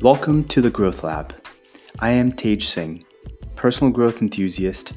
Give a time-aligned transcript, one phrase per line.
[0.00, 1.34] Welcome to the Growth Lab.
[1.98, 3.04] I am Tej Singh,
[3.56, 4.92] personal growth enthusiast,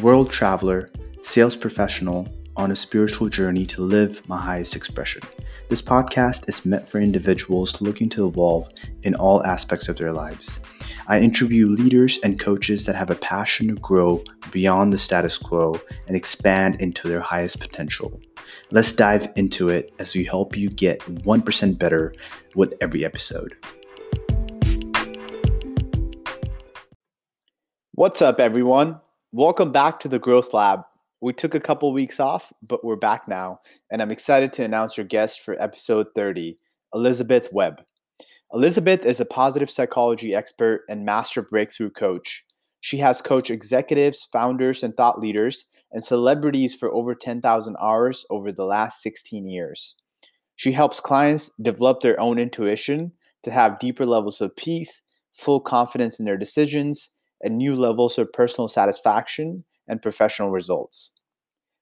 [0.00, 0.90] world traveler,
[1.22, 5.22] sales professional on a spiritual journey to live my highest expression.
[5.68, 8.68] This podcast is meant for individuals looking to evolve
[9.02, 10.60] in all aspects of their lives.
[11.08, 15.80] I interview leaders and coaches that have a passion to grow beyond the status quo
[16.06, 18.20] and expand into their highest potential.
[18.70, 22.14] Let's dive into it as we help you get 1% better
[22.54, 23.56] with every episode.
[27.96, 29.00] What's up, everyone?
[29.30, 30.80] Welcome back to the Growth Lab.
[31.20, 34.96] We took a couple weeks off, but we're back now, and I'm excited to announce
[34.96, 36.58] your guest for episode 30,
[36.92, 37.84] Elizabeth Webb.
[38.52, 42.44] Elizabeth is a positive psychology expert and master breakthrough coach.
[42.80, 48.50] She has coached executives, founders, and thought leaders and celebrities for over 10,000 hours over
[48.50, 49.94] the last 16 years.
[50.56, 53.12] She helps clients develop their own intuition
[53.44, 55.00] to have deeper levels of peace,
[55.32, 57.10] full confidence in their decisions,
[57.44, 61.12] and new levels of personal satisfaction and professional results.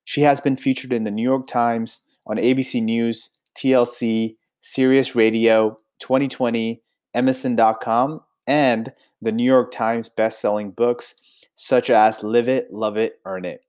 [0.05, 5.79] She has been featured in the New York Times, on ABC News, TLC, Sirius Radio,
[6.01, 6.83] 2020,
[7.17, 11.15] MSN.com, and the New York Times best-selling books
[11.55, 13.65] such as Live It, Love It, Earn It.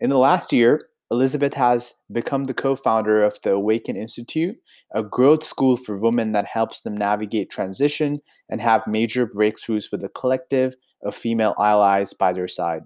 [0.00, 4.56] In the last year, Elizabeth has become the co founder of the Awaken Institute,
[4.94, 10.02] a growth school for women that helps them navigate transition and have major breakthroughs with
[10.02, 12.82] a collective of female allies by their side.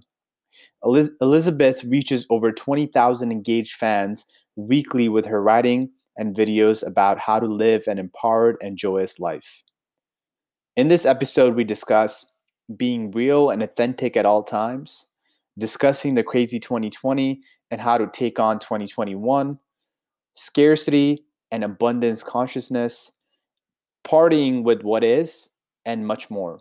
[0.82, 4.24] Elizabeth reaches over 20,000 engaged fans
[4.56, 9.62] weekly with her writing and videos about how to live an empowered and joyous life.
[10.76, 12.26] In this episode, we discuss
[12.76, 15.06] being real and authentic at all times,
[15.58, 19.58] discussing the crazy 2020 and how to take on 2021,
[20.34, 23.12] scarcity and abundance consciousness,
[24.06, 25.50] partying with what is,
[25.84, 26.60] and much more.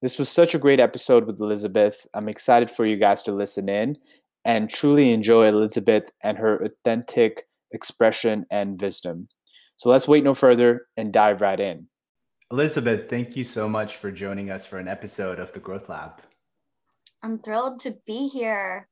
[0.00, 2.06] This was such a great episode with Elizabeth.
[2.14, 3.98] I'm excited for you guys to listen in
[4.44, 9.28] and truly enjoy Elizabeth and her authentic expression and wisdom.
[9.76, 11.88] So let's wait no further and dive right in.
[12.52, 16.22] Elizabeth, thank you so much for joining us for an episode of the Growth Lab.
[17.24, 18.88] I'm thrilled to be here.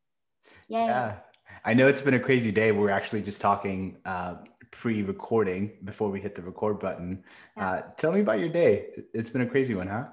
[0.69, 0.87] Yay.
[0.87, 1.17] Yeah.
[1.65, 2.73] I know it's been a crazy day.
[2.73, 4.37] We are actually just talking uh,
[4.73, 7.23] pre recording before we hit the record button.
[7.57, 7.71] Yeah.
[7.71, 8.89] Uh, tell me about your day.
[9.15, 10.07] It's been a crazy one, huh?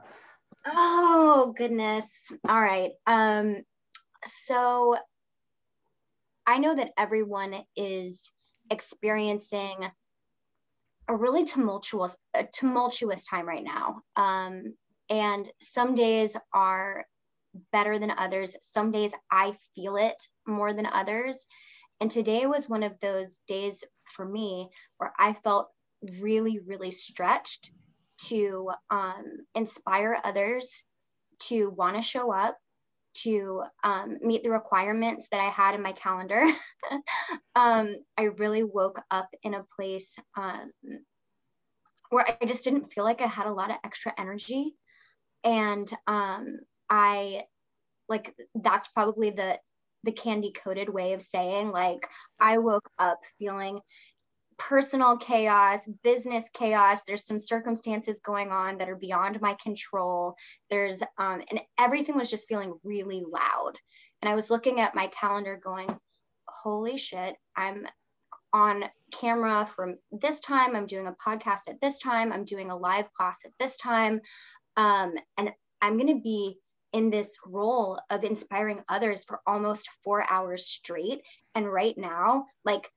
[0.66, 2.06] Oh goodness.
[2.48, 2.92] All right.
[3.06, 3.64] Um
[4.26, 4.96] so
[6.46, 8.32] I know that everyone is
[8.70, 9.78] experiencing
[11.08, 14.02] a really tumultuous a tumultuous time right now.
[14.16, 14.76] Um
[15.10, 17.06] and some days are
[17.72, 18.56] better than others.
[18.62, 20.16] Some days I feel it
[20.48, 21.46] more than others.
[22.00, 23.84] And today was one of those days
[24.16, 25.70] for me where I felt
[26.22, 27.72] really, really stretched
[28.28, 30.84] to um, inspire others
[31.48, 32.58] to want to show up,
[33.16, 36.46] to um, meet the requirements that I had in my calendar.
[37.56, 40.72] um, I really woke up in a place um,
[42.10, 44.76] where I just didn't feel like I had a lot of extra energy.
[45.44, 47.44] And um, I
[48.10, 49.60] like that's probably the
[50.04, 52.08] the candy coated way of saying like
[52.40, 53.80] I woke up feeling
[54.70, 57.02] personal chaos, business chaos.
[57.04, 60.36] There's some circumstances going on that are beyond my control.
[60.70, 63.74] There's, um, and everything was just feeling really loud.
[64.22, 65.94] And I was looking at my calendar going,
[66.48, 67.88] holy shit, I'm
[68.54, 70.76] on camera from this time.
[70.76, 72.32] I'm doing a podcast at this time.
[72.32, 74.22] I'm doing a live class at this time.
[74.78, 75.52] Um, and
[75.82, 76.58] I'm going to be
[76.94, 81.22] in this role of inspiring others for almost four hours straight.
[81.54, 82.90] And right now, like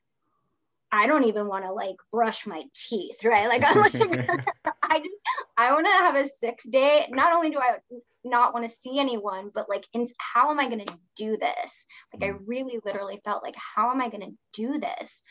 [0.93, 3.49] I don't even want to like brush my teeth, right?
[3.49, 3.95] Like I'm like
[4.83, 5.23] I just
[5.57, 7.07] I want to have a six day.
[7.11, 7.79] Not only do I
[8.25, 11.87] not want to see anyone, but like in, how am I going to do this?
[12.13, 12.41] Like I mm.
[12.47, 15.23] really literally felt like how am I going to do this?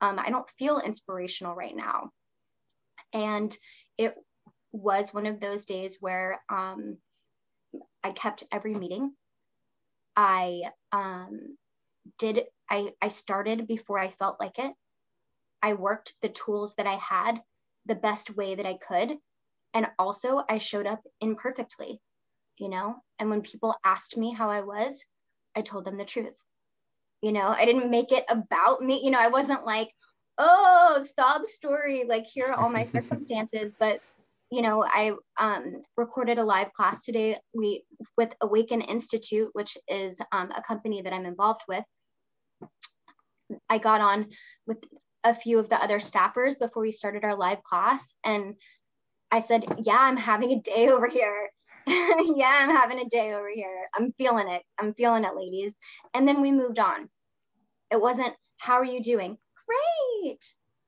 [0.00, 2.10] Um, I don't feel inspirational right now.
[3.12, 3.56] And
[3.98, 4.14] it
[4.72, 6.96] was one of those days where um,
[8.02, 9.12] I kept every meeting.
[10.16, 10.62] I
[10.92, 11.56] um,
[12.18, 14.72] did I I started before I felt like it.
[15.62, 17.40] I worked the tools that I had
[17.86, 19.16] the best way that I could.
[19.74, 22.00] And also, I showed up imperfectly,
[22.58, 22.96] you know?
[23.18, 25.04] And when people asked me how I was,
[25.56, 26.36] I told them the truth.
[27.22, 29.02] You know, I didn't make it about me.
[29.02, 29.90] You know, I wasn't like,
[30.38, 33.74] oh, sob story, like here are all my circumstances.
[33.78, 34.00] But,
[34.50, 37.84] you know, I um, recorded a live class today we
[38.16, 41.84] with Awaken Institute, which is um, a company that I'm involved with.
[43.68, 44.30] I got on
[44.66, 44.78] with
[45.24, 48.14] a few of the other staffers before we started our live class.
[48.24, 48.54] And
[49.30, 51.50] I said, Yeah, I'm having a day over here.
[51.86, 53.88] yeah, I'm having a day over here.
[53.94, 54.62] I'm feeling it.
[54.78, 55.78] I'm feeling it, ladies.
[56.14, 57.08] And then we moved on.
[57.90, 59.36] It wasn't, How are you doing?
[59.66, 60.44] Great.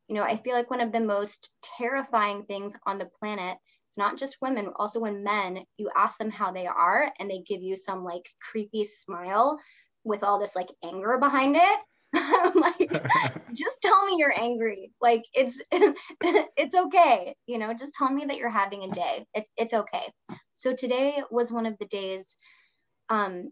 [0.08, 3.56] You know, I feel like one of the most terrifying things on the planet,
[3.86, 7.42] it's not just women, also when men, you ask them how they are and they
[7.46, 9.58] give you some like creepy smile
[10.04, 11.78] with all this like anger behind it.
[12.54, 13.02] like
[13.52, 14.90] just tell me you're angry.
[15.00, 19.26] Like it's it's okay you know just tell me that you're having a day.
[19.34, 20.12] It's it's okay.
[20.52, 22.36] So today was one of the days
[23.08, 23.50] um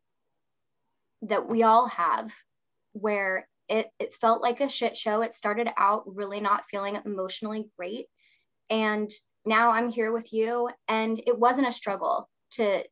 [1.23, 2.33] that we all have
[2.93, 5.23] where it, it felt like a shit show.
[5.23, 8.07] It started out really not feeling emotionally great.
[8.71, 9.11] And
[9.45, 12.85] now i'm here with you and it wasn't a struggle to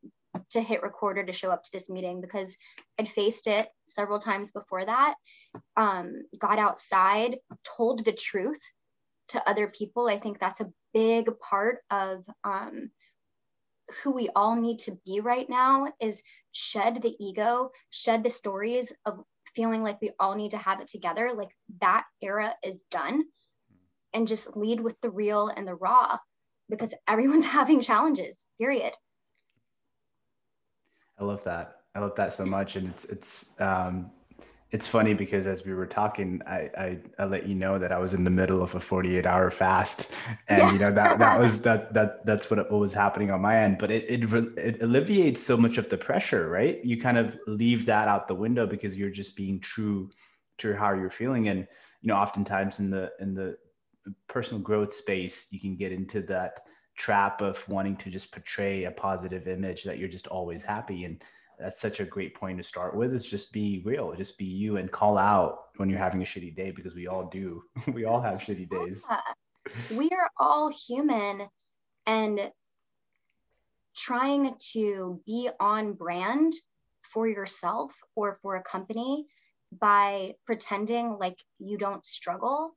[0.50, 2.56] to hit recorder to show up to this meeting because
[2.98, 5.14] I'd faced it several times before that.
[5.76, 7.38] Um, got outside,
[7.76, 8.60] told the truth
[9.28, 10.08] to other people.
[10.08, 12.90] I think that's a big part of um,
[14.02, 18.92] who we all need to be right now is shed the ego, shed the stories
[19.06, 19.20] of
[19.54, 21.32] feeling like we all need to have it together.
[21.34, 21.50] Like
[21.80, 23.24] that era is done
[24.12, 26.18] and just lead with the real and the raw
[26.68, 28.92] because everyone's having challenges, period.
[31.20, 31.76] I love that.
[31.94, 34.10] I love that so much, and it's it's um,
[34.70, 37.98] it's funny because as we were talking, I, I, I let you know that I
[37.98, 40.12] was in the middle of a 48 hour fast,
[40.48, 40.72] and yeah.
[40.72, 43.78] you know that that was that that that's what, what was happening on my end.
[43.78, 46.82] But it, it it alleviates so much of the pressure, right?
[46.84, 50.10] You kind of leave that out the window because you're just being true
[50.58, 51.66] to how you're feeling, and
[52.00, 53.58] you know, oftentimes in the in the
[54.28, 56.60] personal growth space, you can get into that
[57.00, 61.06] trap of wanting to just portray a positive image that you're just always happy.
[61.06, 61.22] And
[61.58, 64.76] that's such a great point to start with is just be real just be you
[64.76, 67.62] and call out when you're having a shitty day because we all do.
[67.94, 69.06] We all have shitty days.
[69.08, 69.96] Yeah.
[69.96, 71.48] we are all human
[72.06, 72.50] and
[73.96, 76.52] trying to be on brand
[77.02, 79.26] for yourself or for a company
[79.72, 82.72] by pretending like you don't struggle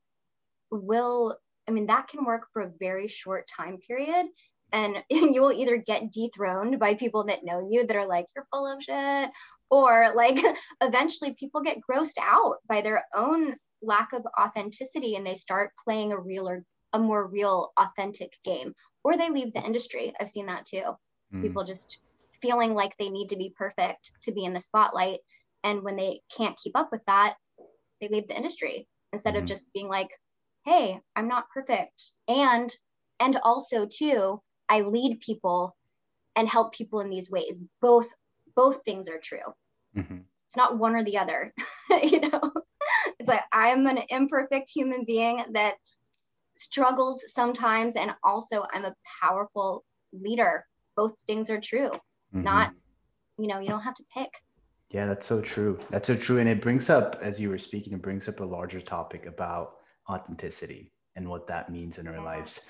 [0.71, 1.37] will
[1.67, 4.27] I mean, that can work for a very short time period.
[4.71, 8.47] And you will either get dethroned by people that know you that are like, you're
[8.51, 9.29] full of shit,
[9.69, 10.39] or like
[10.81, 16.11] eventually people get grossed out by their own lack of authenticity and they start playing
[16.11, 16.63] a realer,
[16.93, 18.73] a more real, authentic game,
[19.03, 20.13] or they leave the industry.
[20.19, 20.83] I've seen that too.
[21.33, 21.41] Mm.
[21.41, 21.97] People just
[22.41, 25.19] feeling like they need to be perfect to be in the spotlight.
[25.63, 27.35] And when they can't keep up with that,
[28.01, 29.39] they leave the industry instead mm.
[29.39, 30.09] of just being like,
[30.65, 32.11] hey i'm not perfect.
[32.27, 32.73] And
[33.19, 35.75] and also too i lead people
[36.35, 37.61] and help people in these ways.
[37.81, 38.09] Both
[38.55, 39.53] both things are true.
[39.95, 40.17] Mm-hmm.
[40.47, 41.53] it's not one or the other
[42.03, 42.51] you know?
[43.19, 45.75] It's like i'm an imperfect human being that
[46.55, 50.65] struggles sometimes and also i'm a powerful leader.
[50.95, 51.89] Both things are true.
[51.89, 52.43] Mm-hmm.
[52.43, 52.73] not
[53.37, 54.31] you know you don't have to pick.
[54.89, 55.79] Yeah that's so true.
[55.89, 56.39] That's so true.
[56.39, 59.75] And it brings up as you were speaking it brings up a larger topic about
[60.09, 62.23] authenticity and what that means in our yeah.
[62.23, 62.61] lives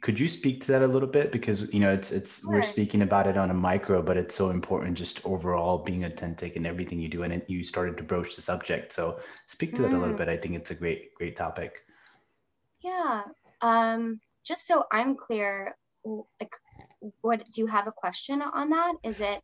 [0.00, 2.52] could you speak to that a little bit because you know it's it's sure.
[2.52, 6.56] we're speaking about it on a micro but it's so important just overall being authentic
[6.56, 9.82] in everything you do and it, you started to broach the subject so speak to
[9.82, 9.84] mm.
[9.84, 10.18] that a little mm.
[10.18, 11.84] bit i think it's a great great topic
[12.82, 13.22] yeah
[13.60, 16.56] um just so i'm clear like
[17.20, 19.40] what do you have a question on that is it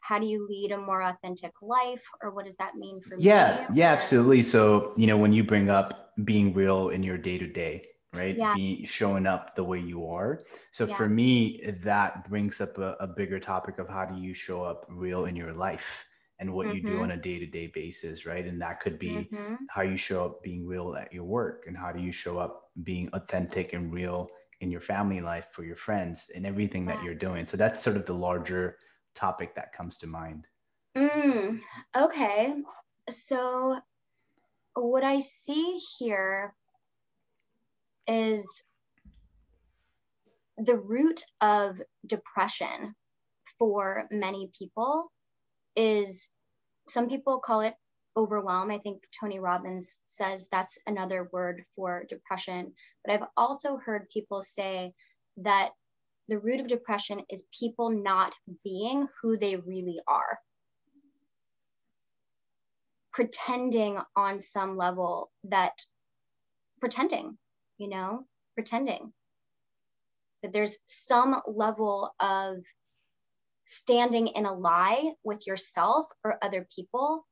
[0.00, 3.18] how do you lead a more authentic life or what does that mean for yeah,
[3.18, 3.22] me?
[3.22, 4.42] Yeah, yeah, absolutely.
[4.42, 8.36] So, you know, when you bring up being real in your day to day, right?
[8.36, 8.54] Yeah.
[8.54, 10.42] Be showing up the way you are.
[10.72, 10.94] So yeah.
[10.94, 14.86] for me, that brings up a, a, bigger topic of how do you show up
[14.88, 16.06] real in your life
[16.40, 16.76] and what mm-hmm.
[16.76, 17.02] you do mm-hmm.
[17.02, 18.46] on a day to day basis, right?
[18.46, 19.54] And that could be mm-hmm.
[19.68, 22.70] how you show up being real at your work and how do you show up
[22.82, 27.14] being authentic and real in your family life for your friends and everything that you're
[27.14, 27.46] doing.
[27.46, 28.76] So that's sort of the larger
[29.18, 30.46] topic that comes to mind?
[30.96, 31.60] Mm,
[31.96, 32.54] okay.
[33.10, 33.78] So,
[34.74, 36.54] what I see here
[38.06, 38.64] is
[40.56, 42.94] the root of depression
[43.58, 45.10] for many people
[45.76, 46.28] is
[46.88, 47.74] some people call it
[48.16, 48.70] overwhelm.
[48.70, 52.72] I think Tony Robbins says that's another word for depression.
[53.04, 54.92] But I've also heard people say
[55.38, 55.70] that
[56.28, 60.38] the root of depression is people not being who they really are.
[63.12, 65.72] Pretending on some level that
[66.80, 67.36] pretending,
[67.78, 69.12] you know, pretending
[70.42, 72.58] that there's some level of
[73.66, 77.26] standing in a lie with yourself or other people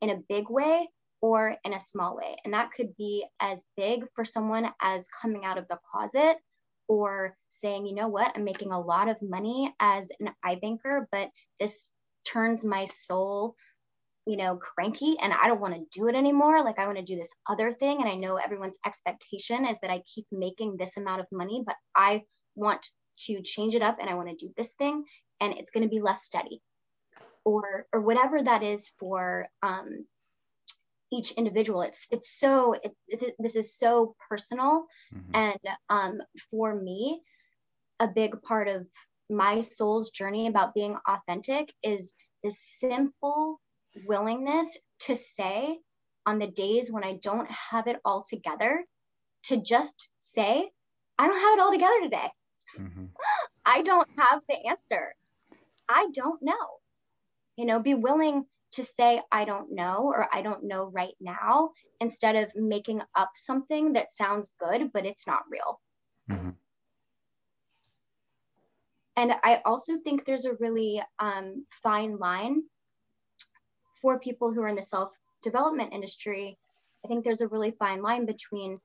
[0.00, 0.88] in a big way
[1.20, 2.36] or in a small way.
[2.44, 6.36] And that could be as big for someone as coming out of the closet
[6.88, 11.30] or saying, you know what, I'm making a lot of money as an iBanker, but
[11.58, 11.90] this
[12.24, 13.54] turns my soul,
[14.26, 16.62] you know, cranky and I don't want to do it anymore.
[16.62, 18.00] Like I want to do this other thing.
[18.00, 21.76] And I know everyone's expectation is that I keep making this amount of money, but
[21.94, 22.22] I
[22.54, 22.84] want
[23.26, 25.04] to change it up and I want to do this thing
[25.40, 26.60] and it's going to be less steady
[27.44, 30.04] or or whatever that is for um,
[31.12, 31.82] each individual.
[31.82, 34.86] It's it's so it, it, this is so personal.
[35.14, 35.34] Mm-hmm.
[35.34, 37.22] and um, for me
[38.00, 38.86] a big part of
[39.30, 43.60] my soul's journey about being authentic is the simple
[44.06, 45.78] willingness to say
[46.26, 48.84] on the days when i don't have it all together
[49.44, 50.70] to just say
[51.18, 52.30] i don't have it all together today.
[52.78, 53.04] Mm-hmm.
[53.66, 55.14] i don't have the answer.
[55.88, 56.66] I don't know.
[57.56, 58.44] You know be willing
[58.76, 63.30] to say, I don't know, or I don't know right now, instead of making up
[63.34, 65.80] something that sounds good, but it's not real.
[66.30, 66.50] Mm-hmm.
[69.16, 72.62] And I also think there's a really um, fine line
[74.02, 75.10] for people who are in the self
[75.42, 76.58] development industry.
[77.04, 78.78] I think there's a really fine line between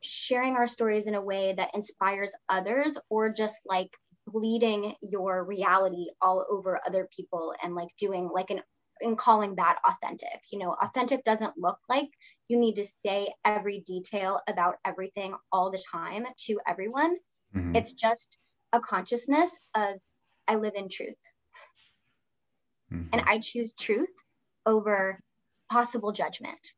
[0.00, 3.90] sharing our stories in a way that inspires others or just like
[4.32, 8.60] bleeding your reality all over other people and like doing like an
[9.00, 12.08] in calling that authentic you know authentic doesn't look like
[12.48, 17.16] you need to say every detail about everything all the time to everyone
[17.54, 17.74] mm-hmm.
[17.74, 18.36] it's just
[18.72, 19.96] a consciousness of
[20.46, 21.16] i live in truth
[22.92, 23.04] mm-hmm.
[23.12, 24.14] and i choose truth
[24.66, 25.18] over
[25.70, 26.72] possible judgment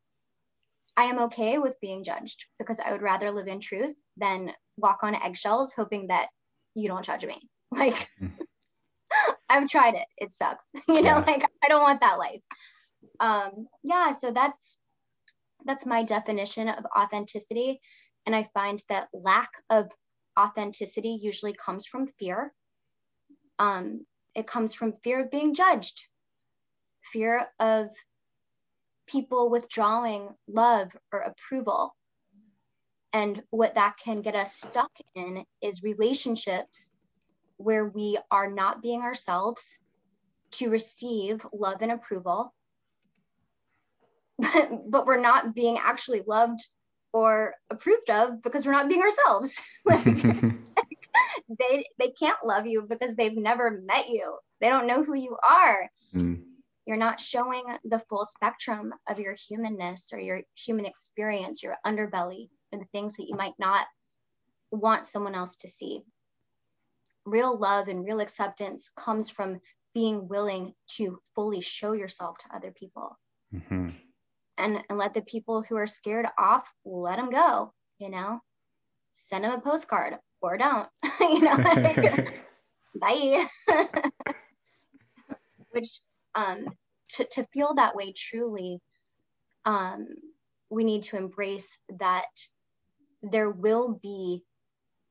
[0.95, 4.99] i am okay with being judged because i would rather live in truth than walk
[5.03, 6.29] on eggshells hoping that
[6.75, 7.39] you don't judge me.
[7.75, 8.31] Like, mm.
[9.49, 10.05] I've tried it.
[10.17, 10.65] It sucks.
[10.87, 11.23] you know, yeah.
[11.25, 12.41] like I don't want that life.
[13.19, 14.77] Um, yeah, so that's
[15.65, 17.81] that's my definition of authenticity.
[18.25, 19.89] And I find that lack of
[20.39, 22.53] authenticity usually comes from fear.
[23.59, 26.03] Um, it comes from fear of being judged,
[27.11, 27.87] fear of
[29.07, 31.95] people withdrawing love or approval.
[33.13, 36.91] And what that can get us stuck in is relationships
[37.57, 39.77] where we are not being ourselves
[40.53, 42.53] to receive love and approval,
[44.39, 46.59] but we're not being actually loved
[47.13, 49.61] or approved of because we're not being ourselves.
[51.59, 54.37] they they can't love you because they've never met you.
[54.59, 55.89] They don't know who you are.
[56.15, 56.43] Mm.
[56.85, 62.49] You're not showing the full spectrum of your humanness or your human experience, your underbelly,
[62.73, 63.85] or the things that you might not
[64.71, 66.01] want someone else to see.
[67.25, 69.61] Real love and real acceptance comes from
[69.93, 73.17] being willing to fully show yourself to other people.
[73.53, 73.89] Mm-hmm.
[74.57, 78.41] And, and let the people who are scared off, let them go, you know,
[79.11, 80.89] send them a postcard or don't,
[81.19, 81.57] you know,
[82.99, 83.45] bye.
[85.71, 85.99] Which
[86.35, 86.67] um,
[87.13, 88.79] to, to feel that way truly,
[89.65, 90.07] um,
[90.69, 92.25] we need to embrace that
[93.23, 94.43] there will be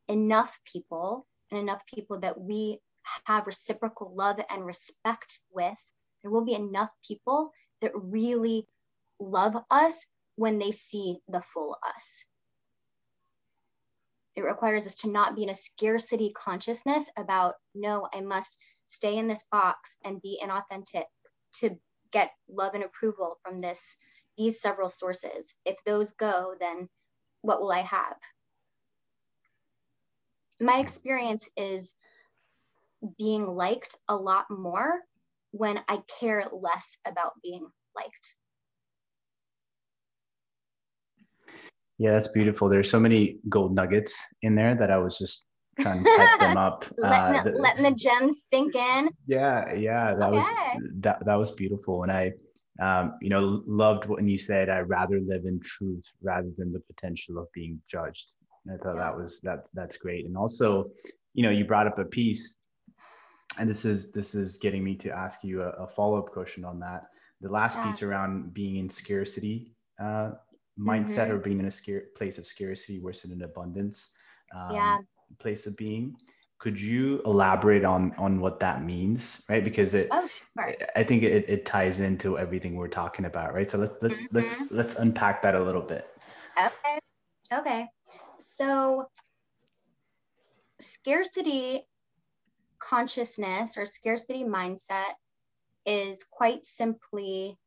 [0.09, 2.79] enough people and enough people that we
[3.25, 5.79] have reciprocal love and respect with.
[6.23, 7.51] There will be enough people
[7.81, 8.69] that really
[9.19, 12.27] love us when they see the full us.
[14.35, 19.19] It requires us to not be in a scarcity consciousness about, no, I must stay
[19.19, 21.05] in this box and be inauthentic
[21.61, 21.79] to
[22.13, 23.97] get love and approval from this
[24.39, 25.55] these several sources.
[25.67, 26.89] If those go, then
[27.43, 28.17] what will I have?
[30.61, 31.95] My experience is
[33.19, 35.01] being liked a lot more
[35.51, 38.35] when I care less about being liked.
[41.99, 42.69] Yeah, that's beautiful.
[42.69, 45.45] There's so many gold nuggets in there that I was just
[45.81, 46.85] trying to type them up.
[46.97, 49.11] letting, uh, the, letting, the, gems sink in.
[49.27, 50.37] Yeah, yeah, that okay.
[50.37, 50.47] was
[51.01, 52.33] that that was beautiful, and I
[52.83, 56.81] um, you know, loved when you said, "I rather live in truth rather than the
[56.81, 58.33] potential of being judged."
[58.65, 60.27] And I thought that was that's that's great.
[60.27, 60.91] And also,
[61.35, 62.57] you know, you brought up a piece,
[63.59, 66.65] and this is this is getting me to ask you a, a follow up question
[66.65, 67.05] on that.
[67.41, 67.87] The last yeah.
[67.87, 70.33] piece around being in scarcity uh,
[70.79, 71.33] mindset mm-hmm.
[71.35, 74.11] or being in a scare, place of scarcity versus an abundance
[74.55, 74.99] um, yeah.
[75.39, 76.15] place of being
[76.63, 79.65] could you elaborate on on what that means right?
[79.65, 80.77] Because it oh, sure.
[80.95, 83.69] i think it, it ties into everything we're talking about right?
[83.69, 84.37] So let's let's mm-hmm.
[84.37, 86.07] let's let's unpack that a little bit.
[86.57, 86.99] Okay.
[87.53, 87.89] Okay.
[88.39, 89.09] So
[90.79, 91.85] scarcity
[92.79, 95.15] consciousness or scarcity mindset
[95.85, 97.59] is quite simply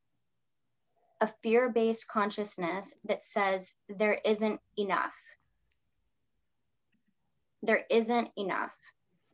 [1.19, 5.15] a fear-based consciousness that says there isn't enough
[7.65, 8.73] there isn't enough.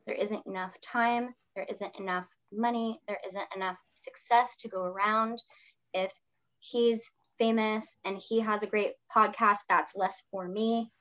[0.06, 1.34] There isn't enough time.
[1.56, 3.00] There isn't enough money.
[3.08, 5.42] There isn't enough success to go around.
[5.94, 6.12] If
[6.60, 10.92] he's famous and he has a great podcast, that's less for me.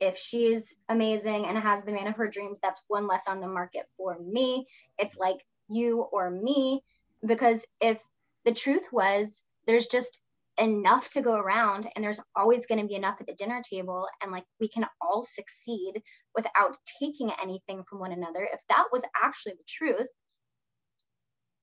[0.00, 3.48] If she's amazing and has the man of her dreams, that's one less on the
[3.48, 4.66] market for me.
[4.98, 6.82] It's like you or me.
[7.26, 8.00] Because if
[8.44, 10.18] the truth was there's just
[10.58, 14.06] enough to go around and there's always going to be enough at the dinner table
[14.22, 16.02] and like we can all succeed
[16.34, 18.48] without taking anything from one another.
[18.52, 20.08] If that was actually the truth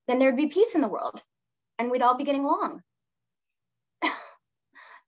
[0.08, 1.20] then there'd be peace in the world
[1.78, 2.80] and we'd all be getting along.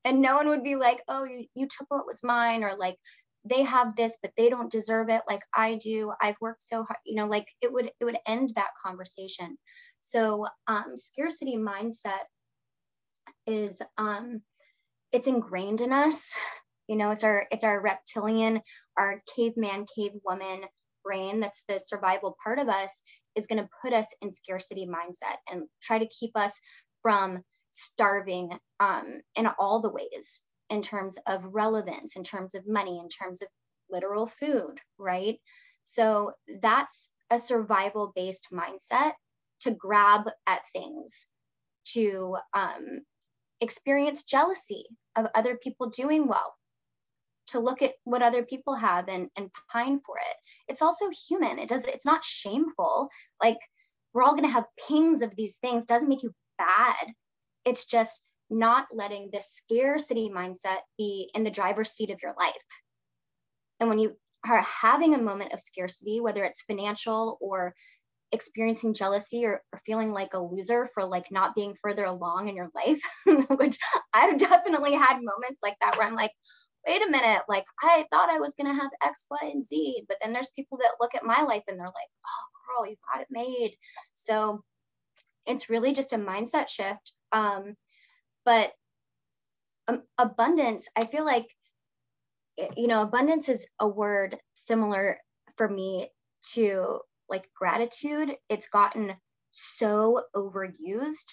[0.04, 2.96] And no one would be like oh you, you took what was mine or like
[3.44, 6.12] they have this but they don't deserve it like i do.
[6.20, 9.58] I've worked so hard you know like it would it would end that conversation.
[10.00, 12.24] So um, scarcity mindset
[13.48, 14.42] is um,
[15.12, 16.32] it's ingrained in us.
[16.86, 18.62] You know, it's our it's our reptilian,
[18.96, 20.64] our caveman, cavewoman
[21.04, 21.40] brain.
[21.40, 23.02] That's the survival part of us
[23.34, 26.58] is going to put us in scarcity mindset and try to keep us
[27.02, 28.50] from starving
[28.80, 33.42] um, in all the ways in terms of relevance, in terms of money, in terms
[33.42, 33.48] of
[33.90, 35.36] literal food, right?
[35.84, 39.12] So that's a survival based mindset
[39.60, 41.28] to grab at things,
[41.92, 43.00] to um,
[43.60, 44.84] experience jealousy
[45.16, 46.54] of other people doing well,
[47.48, 50.36] to look at what other people have and, and pine for it.
[50.68, 51.58] It's also human.
[51.58, 53.08] It does it's not shameful.
[53.42, 53.58] Like
[54.12, 57.12] we're all gonna have pings of these things, doesn't make you bad.
[57.64, 62.52] It's just not letting the scarcity mindset be in the driver's seat of your life.
[63.80, 67.74] And when you are having a moment of scarcity, whether it's financial or
[68.32, 72.56] experiencing jealousy or, or, feeling like a loser for like not being further along in
[72.56, 73.00] your life
[73.56, 73.78] which
[74.12, 76.32] i've definitely had moments like that where i'm like
[76.86, 80.04] wait a minute like i thought i was going to have x y and z
[80.08, 81.94] but then there's people that look at my life and they're like
[82.26, 83.76] oh girl you got it made.
[84.14, 84.62] So
[85.46, 87.74] it's really just a mindset shift um,
[88.44, 88.72] but
[89.88, 91.46] um, abundance i feel like
[92.76, 95.18] you know abundance is a word similar
[95.56, 96.08] for me
[96.52, 99.14] to like gratitude, it's gotten
[99.50, 101.32] so overused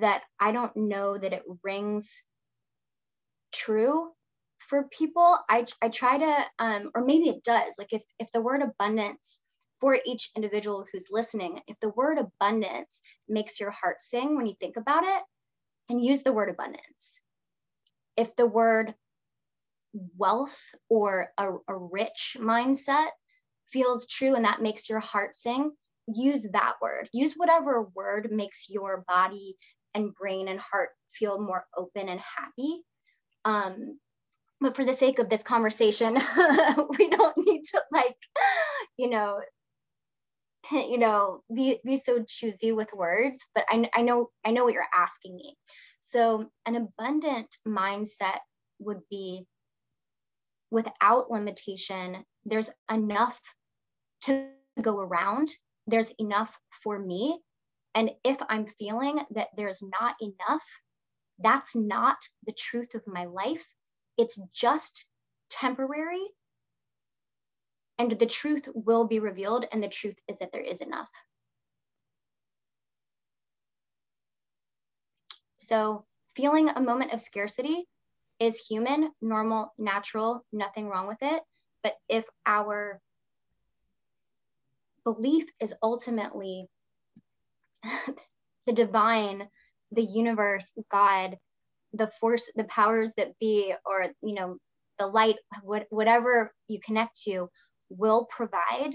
[0.00, 2.22] that I don't know that it rings
[3.52, 4.10] true
[4.58, 5.38] for people.
[5.48, 9.40] I, I try to, um, or maybe it does, like if, if the word abundance
[9.80, 14.54] for each individual who's listening, if the word abundance makes your heart sing when you
[14.60, 15.22] think about it,
[15.88, 17.20] then use the word abundance.
[18.16, 18.94] If the word
[20.16, 23.08] wealth or a, a rich mindset
[23.72, 25.72] feels true and that makes your heart sing,
[26.06, 27.08] use that word.
[27.12, 29.56] Use whatever word makes your body
[29.94, 32.82] and brain and heart feel more open and happy.
[33.44, 33.98] Um,
[34.60, 36.14] but for the sake of this conversation,
[36.98, 38.16] we don't need to like,
[38.96, 39.40] you know,
[40.72, 44.74] you know, be, be so choosy with words, but I, I know, I know what
[44.74, 45.56] you're asking me.
[46.00, 48.38] So an abundant mindset
[48.80, 49.46] would be
[50.70, 53.40] without limitation, there's enough
[54.28, 54.48] to
[54.82, 55.48] go around.
[55.86, 57.40] There's enough for me.
[57.94, 60.62] And if I'm feeling that there's not enough,
[61.38, 63.64] that's not the truth of my life.
[64.16, 65.06] It's just
[65.50, 66.24] temporary.
[67.98, 69.66] And the truth will be revealed.
[69.72, 71.08] And the truth is that there is enough.
[75.58, 76.04] So,
[76.36, 77.84] feeling a moment of scarcity
[78.38, 81.42] is human, normal, natural, nothing wrong with it.
[81.82, 83.00] But if our
[85.04, 86.66] belief is ultimately
[88.66, 89.48] the divine,
[89.92, 91.36] the universe, God,
[91.92, 94.58] the force, the powers that be, or, you know,
[94.98, 97.48] the light, what, whatever you connect to
[97.88, 98.94] will provide.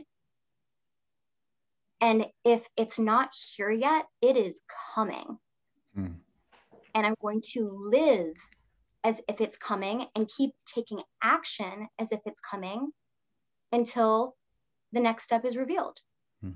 [2.02, 4.60] And if it's not here yet, it is
[4.94, 5.38] coming.
[5.98, 6.16] Mm.
[6.94, 8.36] And I'm going to live
[9.04, 12.92] as if it's coming and keep taking action as if it's coming
[13.72, 14.36] until
[14.93, 15.97] the next step is revealed.
[16.41, 16.51] Hmm.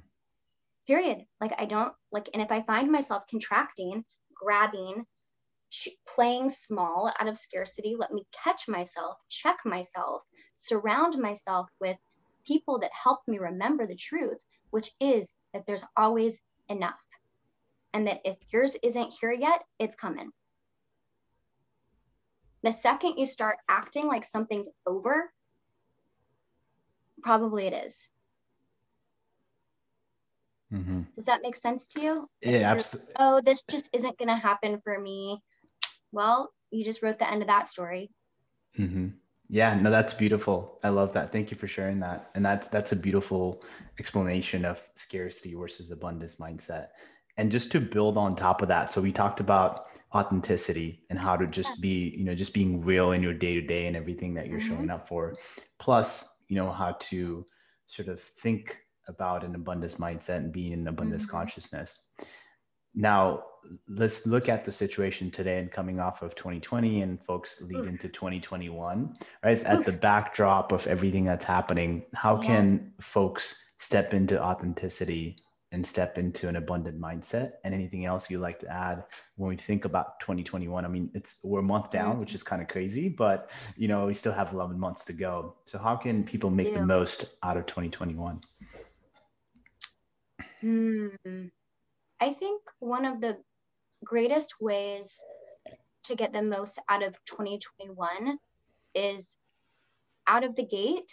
[0.86, 1.26] Period.
[1.41, 5.06] Like I don't like, and if I find myself contracting, grabbing,
[6.08, 10.21] playing small out of scarcity, let me catch myself, check myself,
[10.56, 11.97] surround myself with
[12.45, 16.95] people that help me remember the truth, which is that there's always enough.
[17.93, 20.32] And that if yours isn't here yet, it's coming.
[22.63, 25.32] The second you start acting like something's over,
[27.23, 28.10] probably it is.
[30.74, 31.02] Mm-hmm.
[31.16, 32.30] Does that make sense to you?
[32.42, 33.14] Yeah, absolutely.
[33.20, 35.42] Oh, this just isn't going to happen for me.
[36.12, 38.10] Well, you just wrote the end of that story.
[38.78, 39.08] Mm-hmm.
[39.50, 40.80] Yeah, no, that's beautiful.
[40.84, 41.32] I love that.
[41.32, 42.30] Thank you for sharing that.
[42.36, 43.64] And that's that's a beautiful
[43.98, 46.88] explanation of scarcity versus abundance mindset.
[47.38, 51.38] And just to build on top of that, so we talked about authenticity and how
[51.38, 54.34] to just be, you know, just being real in your day to day and everything
[54.34, 54.76] that you're mm-hmm.
[54.76, 55.36] showing up for.
[55.80, 57.46] Plus, you know, how to
[57.86, 61.38] sort of think about an abundance mindset and being in abundance mm-hmm.
[61.38, 62.00] consciousness.
[62.96, 63.43] Now,
[63.88, 67.88] let's look at the situation today and coming off of 2020 and folks lead Oof.
[67.88, 69.52] into 2021, right?
[69.52, 72.04] It's at the backdrop of everything that's happening.
[72.15, 72.48] How yeah.
[72.48, 75.38] can folks step into authenticity
[75.72, 79.04] and step into an abundant mindset and anything else you'd like to add
[79.36, 82.20] when we think about 2021 i mean it's we're a month down mm-hmm.
[82.22, 85.56] which is kind of crazy but you know we still have 11 months to go
[85.65, 88.39] so how can people make the most out of 2021
[90.62, 91.08] hmm.
[92.20, 93.38] i think one of the
[94.04, 95.22] greatest ways
[96.04, 98.38] to get the most out of 2021
[98.96, 99.38] is
[100.28, 101.12] out of the gate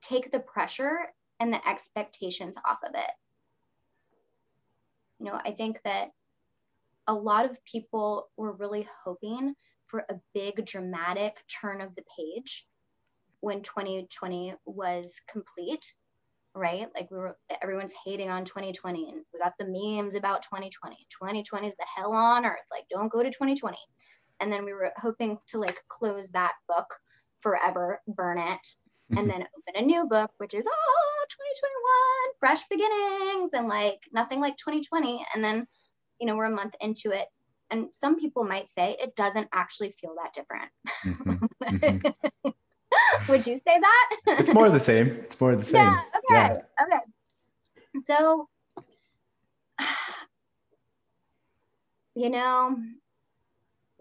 [0.00, 0.98] take the pressure
[1.38, 3.10] and the expectations off of it.
[5.18, 6.10] You know, I think that
[7.06, 9.54] a lot of people were really hoping
[9.86, 12.66] for a big dramatic turn of the page
[13.40, 15.92] when 2020 was complete
[16.54, 20.96] right like we were everyone's hating on 2020 and we got the memes about 2020
[21.08, 23.76] 2020 is the hell on earth like don't go to 2020
[24.40, 26.86] and then we were hoping to like close that book
[27.40, 28.66] forever burn it
[29.16, 34.40] and then open a new book, which is, oh, 2021, fresh beginnings, and like nothing
[34.40, 35.24] like 2020.
[35.34, 35.66] And then,
[36.20, 37.26] you know, we're a month into it.
[37.70, 40.70] And some people might say it doesn't actually feel that different.
[41.04, 41.76] Mm-hmm.
[41.76, 42.48] Mm-hmm.
[43.28, 44.10] Would you say that?
[44.26, 45.08] it's more the same.
[45.08, 45.82] It's more the same.
[45.82, 46.00] Yeah.
[46.16, 46.60] Okay.
[46.78, 46.84] Yeah.
[46.84, 47.00] Okay.
[48.04, 48.48] So,
[52.14, 52.76] you know,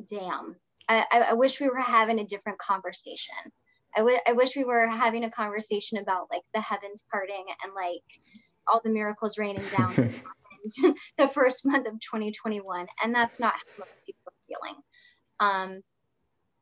[0.10, 0.56] damn.
[0.88, 3.36] I, I wish we were having a different conversation.
[3.96, 7.74] I, w- I wish we were having a conversation about like the heavens parting and
[7.76, 8.04] like
[8.68, 9.96] all the miracles raining down
[11.18, 14.82] the first month of 2021 and that's not how most people are feeling
[15.40, 15.82] um,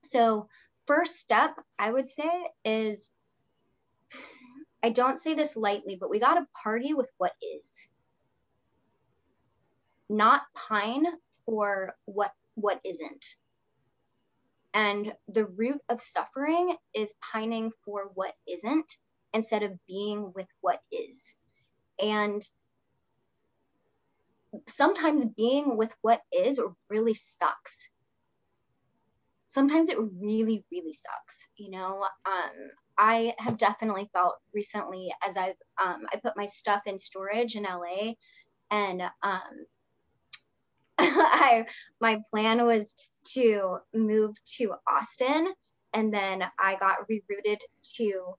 [0.04, 0.48] so
[0.88, 2.30] first step i would say
[2.66, 3.12] is
[4.84, 7.88] i don't say this lightly but we got to party with what is
[10.10, 11.06] not pine
[11.46, 13.26] for what what isn't
[14.78, 18.94] and the root of suffering is pining for what isn't
[19.34, 21.36] instead of being with what is.
[22.00, 22.44] And
[24.68, 27.90] sometimes being with what is really sucks.
[29.48, 31.48] Sometimes it really, really sucks.
[31.58, 32.52] You know, um,
[32.98, 37.64] I have definitely felt recently as I've um, I put my stuff in storage in
[37.64, 38.14] LA,
[38.72, 39.66] and um,
[40.98, 41.66] I
[42.02, 42.94] my plan was
[43.34, 45.54] to move to Austin.
[45.94, 47.60] And then I got rerouted
[47.96, 48.36] to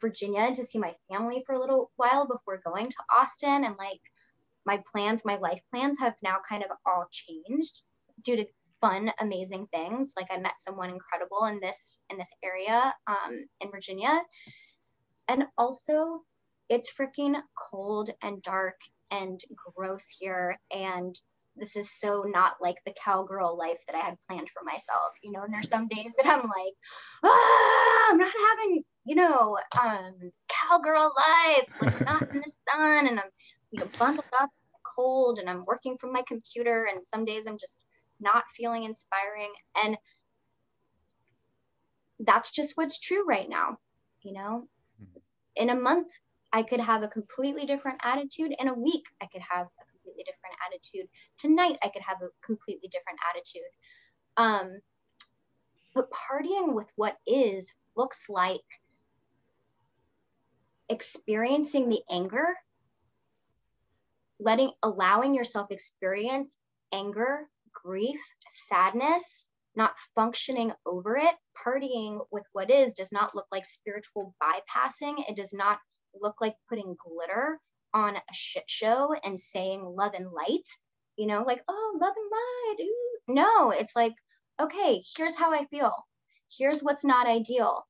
[0.00, 3.64] Virginia to see my family for a little while before going to Austin.
[3.64, 4.00] And like
[4.66, 7.82] my plans, my life plans have now kind of all changed
[8.22, 8.46] due to
[8.80, 10.14] fun, amazing things.
[10.16, 14.20] Like I met someone incredible in this in this area um, in Virginia.
[15.28, 16.22] And also
[16.68, 17.40] it's freaking
[17.70, 18.76] cold and dark
[19.10, 19.40] and
[19.76, 20.58] gross here.
[20.70, 21.18] And
[21.56, 25.32] this is so not like the cowgirl life that I had planned for myself, you
[25.32, 25.42] know.
[25.42, 26.74] And there's some days that I'm like,
[27.24, 30.14] ah, I'm not having, you know, um,
[30.48, 33.30] cowgirl life, like not in the sun, and I'm,
[33.72, 34.50] you know, bundled up,
[34.96, 37.78] cold, and I'm working from my computer, and some days I'm just
[38.20, 39.52] not feeling inspiring,
[39.82, 39.96] and
[42.20, 43.78] that's just what's true right now,
[44.22, 44.68] you know.
[45.02, 45.18] Mm-hmm.
[45.56, 46.08] In a month,
[46.52, 48.54] I could have a completely different attitude.
[48.58, 51.08] In a week, I could have a completely different attitude.
[51.38, 53.62] Tonight, I could have a completely different attitude.
[54.36, 54.80] Um,
[55.94, 58.60] but partying with what is looks like
[60.88, 62.46] experiencing the anger,
[64.38, 66.56] letting, allowing yourself experience
[66.92, 67.48] anger,
[67.84, 71.34] grief, sadness, not functioning over it.
[71.66, 75.28] Partying with what is does not look like spiritual bypassing.
[75.28, 75.78] It does not
[76.14, 77.58] look like putting glitter
[77.92, 80.68] on a shit show and saying love and light,
[81.16, 82.86] you know, like, oh, love and light.
[82.86, 83.34] Ooh.
[83.34, 84.14] No, it's like,
[84.60, 85.92] okay, here's how I feel.
[86.56, 87.84] Here's what's not ideal.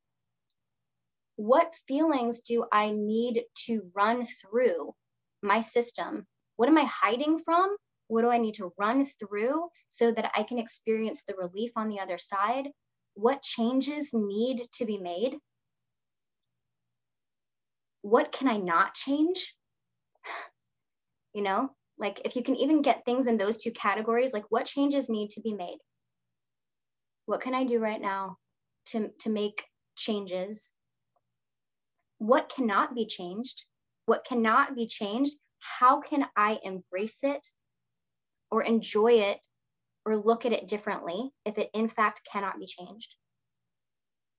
[1.37, 4.95] What feelings do I need to run through
[5.43, 6.27] my system?
[6.57, 7.75] What am I hiding from?
[8.11, 11.89] What do I need to run through so that I can experience the relief on
[11.89, 12.69] the other side?
[13.15, 15.37] What changes need to be made?
[18.03, 19.55] What can I not change?
[21.35, 24.67] you know like if you can even get things in those two categories like what
[24.67, 25.79] changes need to be made
[27.27, 28.37] what can i do right now
[28.87, 29.63] to, to make
[29.97, 30.73] changes.
[32.19, 33.65] What cannot be changed?
[34.07, 35.33] What cannot be changed?
[35.59, 37.47] How can I embrace it
[38.51, 39.39] or enjoy it
[40.05, 43.15] or look at it differently if it in fact cannot be changed?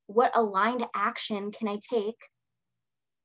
[0.07, 2.17] What aligned action can I take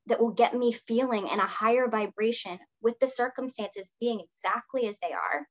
[0.06, 4.98] that will get me feeling in a higher vibration with the circumstances being exactly as
[4.98, 5.46] they are?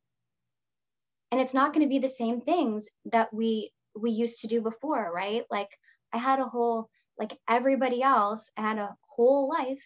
[1.31, 4.61] And it's not going to be the same things that we we used to do
[4.61, 5.43] before, right?
[5.49, 5.69] Like
[6.13, 9.83] I had a whole like everybody else had a whole life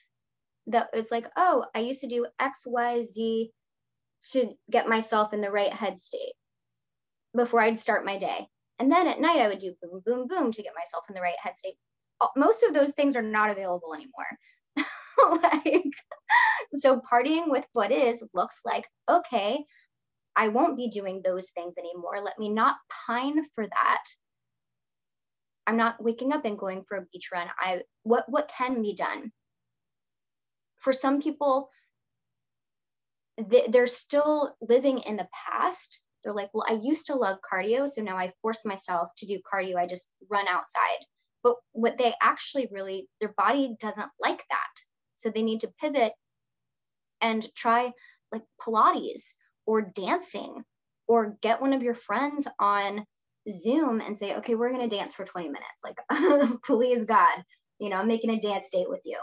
[0.68, 3.52] that it's like, oh, I used to do X, Y, Z
[4.32, 6.34] to get myself in the right head state
[7.36, 8.48] before I'd start my day.
[8.80, 11.22] And then at night, I would do boom, boom, boom to get myself in the
[11.22, 11.76] right head state.
[12.36, 14.26] Most of those things are not available anymore.
[15.44, 15.94] like,
[16.74, 19.64] so partying with what is looks like, okay,
[20.36, 22.22] I won't be doing those things anymore.
[22.24, 22.78] Let me not
[23.08, 24.04] pine for that.
[25.68, 27.48] I'm not waking up and going for a beach run.
[27.60, 29.32] I what what can be done?
[30.78, 31.70] For some people,
[33.70, 38.02] they're still living in the past they're like, well, I used to love cardio, so
[38.02, 39.78] now I force myself to do cardio.
[39.78, 41.00] I just run outside.
[41.44, 44.74] But what they actually really, their body doesn't like that.
[45.16, 46.14] So they need to pivot
[47.22, 47.92] and try
[48.32, 49.34] like Pilates
[49.66, 50.64] or dancing
[51.08, 53.06] or get one of your friends on
[53.50, 55.84] Zoom and say, okay, we're going to dance for 20 minutes.
[55.84, 57.44] Like, please, God,
[57.80, 59.18] you know, I'm making a dance date with you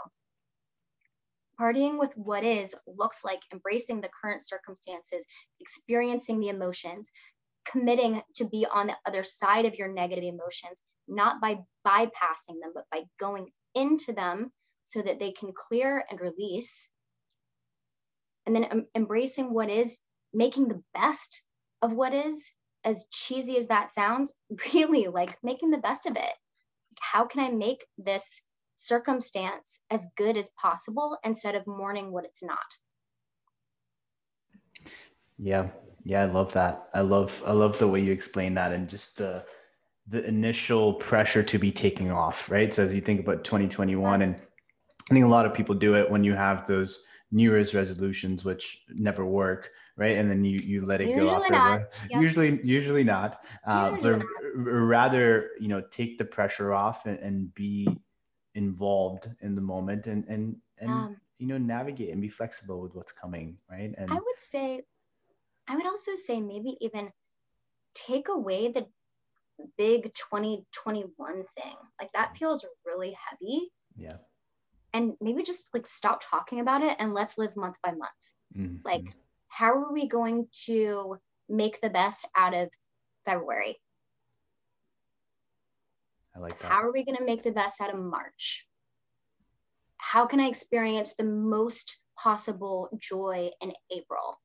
[1.59, 5.25] partying with what is looks like embracing the current circumstances,
[5.59, 7.11] experiencing the emotions,
[7.65, 12.71] committing to be on the other side of your negative emotions, not by bypassing them,
[12.73, 14.51] but by going into them
[14.85, 16.89] so that they can clear and release.
[18.45, 19.99] And then em- embracing what is,
[20.33, 21.41] making the best
[21.81, 24.33] of what is, as cheesy as that sounds,
[24.73, 26.33] really like making the best of it.
[27.01, 28.41] How can I make this
[28.77, 32.57] circumstance as good as possible instead of mourning what it's not.
[35.37, 35.69] Yeah.
[36.03, 36.87] Yeah, I love that.
[36.93, 39.43] I love I love the way you explain that and just the
[40.07, 42.73] the initial pressure to be taking off, right?
[42.73, 46.09] So as you think about 2021 and I think a lot of people do it
[46.09, 50.17] when you have those New Year's resolutions, which never work, right?
[50.17, 51.49] And then you you let it usually go off.
[51.49, 51.81] Not.
[52.09, 52.21] Yep.
[52.21, 53.43] Usually, usually not.
[53.65, 54.27] Uh, usually but not.
[54.55, 57.87] rather, you know, take the pressure off and, and be
[58.57, 62.93] involved in the moment and and and um, you know navigate and be flexible with
[62.95, 63.93] what's coming right?
[63.97, 64.81] And i would say
[65.67, 67.09] i would also say maybe even
[67.93, 68.85] take away the
[69.77, 71.75] big 2021 thing.
[71.99, 72.37] Like that mm.
[72.37, 73.71] feels really heavy.
[73.95, 74.17] Yeah.
[74.93, 78.11] And maybe just like stop talking about it and let's live month by month.
[78.55, 78.77] Mm-hmm.
[78.85, 79.03] like
[79.49, 81.17] how are we going to
[81.49, 82.69] make the best out of
[83.25, 83.77] february
[86.37, 86.71] I like that.
[86.71, 88.67] How are we going to make the best out of March?
[89.97, 94.39] How can I experience the most possible joy in April?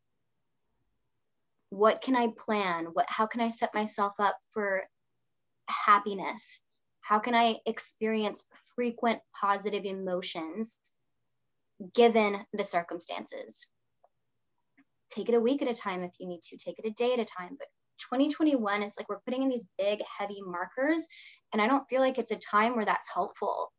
[1.69, 2.87] What can I plan?
[2.93, 4.85] What how can I set myself up for
[5.69, 6.61] happiness?
[7.03, 10.77] How can I experience frequent positive emotions
[11.95, 13.67] given the circumstances?
[15.11, 17.13] Take it a week at a time if you need to, take it a day
[17.13, 21.07] at a time, but 2021, it's like we're putting in these big, heavy markers.
[21.53, 23.73] And I don't feel like it's a time where that's helpful.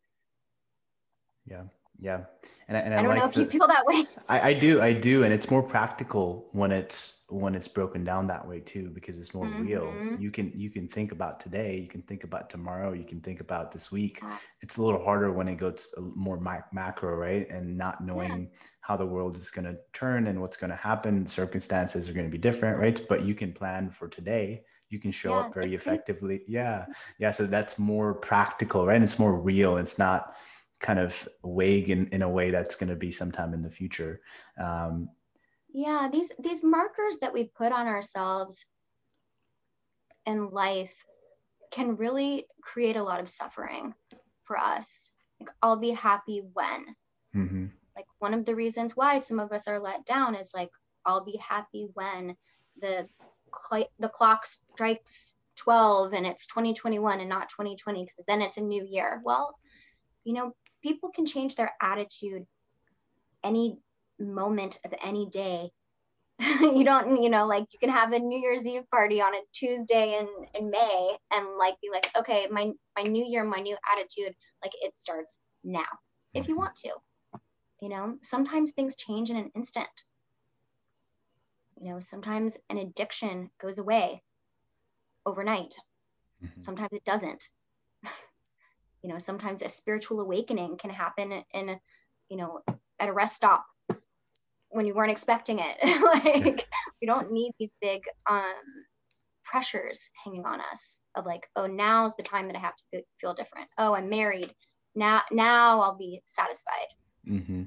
[1.45, 1.63] Yeah.
[1.99, 2.21] Yeah.
[2.67, 4.05] And, and I, I don't like know if the, you feel that way.
[4.27, 4.81] I, I do.
[4.81, 5.23] I do.
[5.23, 9.33] And it's more practical when it's when it's broken down that way too because it's
[9.33, 9.63] more mm-hmm.
[9.63, 13.19] real you can you can think about today you can think about tomorrow you can
[13.21, 14.21] think about this week
[14.61, 16.39] it's a little harder when it goes more
[16.71, 18.59] macro right and not knowing yeah.
[18.81, 22.27] how the world is going to turn and what's going to happen circumstances are going
[22.27, 25.53] to be different right but you can plan for today you can show yeah, up
[25.53, 26.43] very effectively.
[26.47, 26.85] Yeah.
[27.19, 28.95] Yeah so that's more practical right?
[28.95, 29.77] And it's more real.
[29.77, 30.35] It's not
[30.79, 34.21] kind of vague in, in a way that's going to be sometime in the future.
[34.61, 35.09] Um,
[35.73, 38.67] yeah these these markers that we put on ourselves
[40.27, 40.93] in life
[41.71, 43.95] can really create a lot of suffering
[44.43, 45.11] for us.
[45.39, 46.95] Like i'll be happy when.
[47.35, 47.65] Mm-hmm.
[47.95, 50.69] like one of the reasons why some of us are let down is like
[51.03, 52.35] i'll be happy when
[52.79, 53.07] the
[53.69, 58.61] cl- the clock strikes 12 and it's 2021 and not 2020 because then it's a
[58.61, 59.21] new year.
[59.23, 59.55] Well
[60.23, 62.45] you know people can change their attitude
[63.43, 63.77] any
[64.19, 65.69] moment of any day.
[66.61, 69.39] You don't you know like you can have a new year's eve party on a
[69.53, 73.77] tuesday in in may and like be like okay my my new year my new
[73.91, 75.81] attitude like it starts now
[76.33, 76.61] if you mm-hmm.
[76.61, 76.89] want to
[77.83, 78.15] you know?
[78.21, 79.89] Sometimes things change in an instant
[81.83, 84.23] you know sometimes an addiction goes away
[85.25, 85.75] overnight.
[86.43, 86.61] Mm-hmm.
[86.61, 87.43] sometimes it doesn't.
[89.05, 91.77] You know sometimes a spiritual awakening can happen in
[92.29, 92.61] you know
[93.01, 93.65] at a rest stop
[94.69, 95.77] when you weren't expecting it.
[96.23, 96.65] Like
[97.01, 98.63] we don't need these big um
[99.43, 103.33] pressures hanging on us of like oh now's the time that i have to feel
[103.33, 103.67] different.
[103.77, 104.49] Oh i'm married.
[104.95, 106.87] Now now i'll be satisfied.
[107.27, 107.63] Mm-hmm.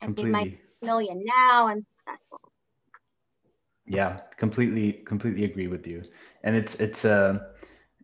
[0.00, 1.22] i think my million.
[1.26, 1.84] Now i'm
[3.86, 6.02] yeah completely completely agree with you.
[6.42, 7.48] And it's it's a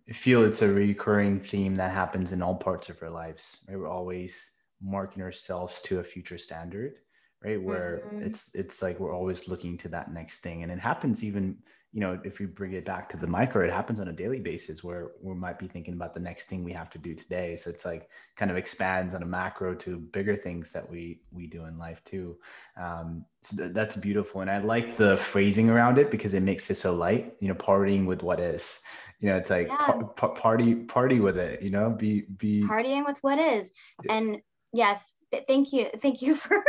[0.08, 3.78] I feel it's a recurring theme that happens in all parts of our lives right?
[3.78, 4.50] We're always
[4.82, 6.98] marking ourselves to a future standard
[7.44, 7.62] right?
[7.62, 8.22] Where mm-hmm.
[8.22, 10.62] it's it's like we're always looking to that next thing.
[10.62, 11.56] And it happens even
[11.92, 14.38] you know if we bring it back to the micro it happens on a daily
[14.38, 17.56] basis where we might be thinking about the next thing we have to do today.
[17.56, 21.46] So it's like kind of expands on a macro to bigger things that we we
[21.46, 22.36] do in life too.
[22.76, 24.40] Um, so th- that's beautiful.
[24.40, 27.54] And i like the phrasing around it because it makes it so light you know
[27.54, 28.80] partying with what is.
[29.18, 29.76] You know it's like yeah.
[29.76, 33.70] par- par- party party with it you know be be partying with what is.
[34.08, 34.38] And
[34.72, 35.14] yes
[35.48, 36.62] thank you thank you for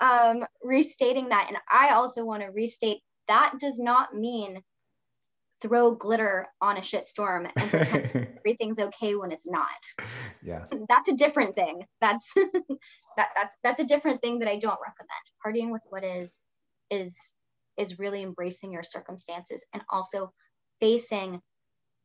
[0.00, 1.46] um, restating that.
[1.48, 4.62] And i also want to restate that does not mean
[5.60, 9.66] throw glitter on a shit storm and pretend everything's okay when it's not.
[10.42, 10.64] Yeah.
[10.88, 11.84] That's a different thing.
[12.00, 12.32] That's
[13.16, 15.24] that that's that's a different thing that i don't recommend.
[15.44, 16.38] Partying with what is
[16.90, 17.34] is
[17.76, 20.32] is really embracing your circumstances and also
[20.80, 21.40] facing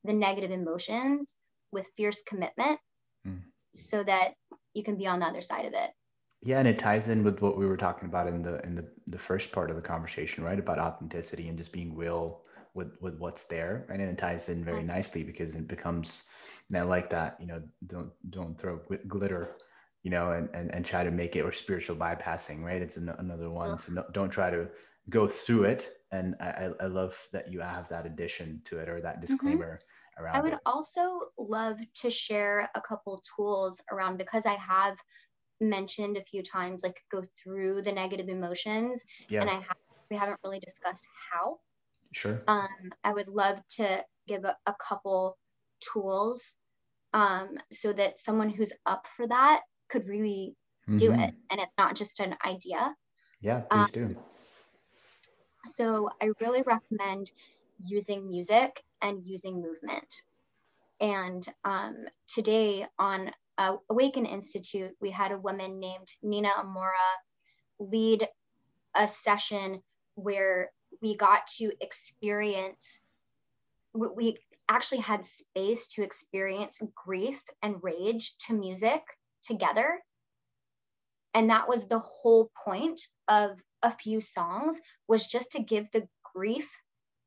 [0.03, 1.36] the negative emotions
[1.71, 2.79] with fierce commitment
[3.27, 3.41] mm.
[3.73, 4.33] so that
[4.73, 5.89] you can be on the other side of it
[6.43, 8.86] yeah and it ties in with what we were talking about in the in the,
[9.08, 12.41] the first part of the conversation right about authenticity and just being real
[12.73, 16.25] with with what's there right and it ties in very nicely because it becomes
[16.69, 19.56] and i like that you know don't don't throw glitter
[20.03, 23.10] you know and and, and try to make it or spiritual bypassing right it's an,
[23.19, 24.67] another one so no, don't try to
[25.10, 29.01] go through it and I, I love that you have that addition to it or
[29.01, 29.21] that mm-hmm.
[29.21, 29.79] disclaimer
[30.17, 30.23] mm-hmm.
[30.23, 30.60] around i would it.
[30.65, 34.97] also love to share a couple tools around because i have
[35.63, 39.06] mentioned a few times, like go through the negative emotions.
[39.30, 39.41] Yeah.
[39.41, 39.78] And I have,
[40.10, 41.60] we haven't really discussed how.
[42.12, 42.41] Sure.
[42.47, 45.38] Um, I would love to give a, a couple
[45.80, 46.56] tools
[47.13, 50.56] um, so that someone who's up for that could really
[50.88, 50.97] mm-hmm.
[50.97, 51.34] do it.
[51.49, 52.95] And it's not just an idea.
[53.41, 54.17] Yeah, please um, do.
[55.65, 57.32] So I really recommend
[57.84, 60.21] using music and using movement.
[60.99, 67.12] And um, today on uh, Awaken Institute, we had a woman named Nina Amora
[67.80, 68.28] lead
[68.96, 69.82] a session
[70.16, 73.02] where we got to experience,
[73.94, 74.38] we
[74.70, 79.02] actually had space to experience grief and rage to music
[79.42, 80.00] together.
[81.34, 86.08] And that was the whole point of a few songs was just to give the
[86.34, 86.70] grief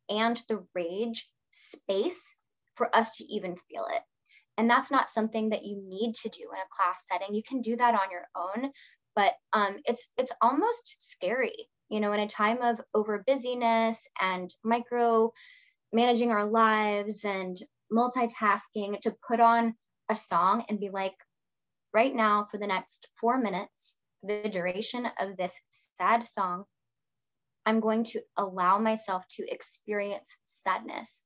[0.09, 2.37] and the rage space
[2.77, 4.03] for us to even feel it.
[4.59, 7.35] And that's not something that you need to do in a class setting.
[7.35, 8.71] You can do that on your own,
[9.15, 14.53] but um, it's it's almost scary, you know, in a time of over busyness and
[14.65, 15.33] micro
[15.93, 17.57] managing our lives and
[17.93, 19.75] multitasking to put on
[20.09, 21.15] a song and be like,
[21.93, 25.59] right now for the next four minutes, the duration of this
[25.97, 26.65] sad song,
[27.65, 31.25] I'm going to allow myself to experience sadness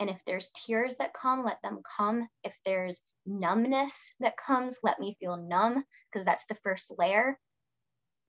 [0.00, 2.28] and if there's tears that come, let them come.
[2.44, 7.38] If there's numbness that comes, let me feel numb, because that's the first layer.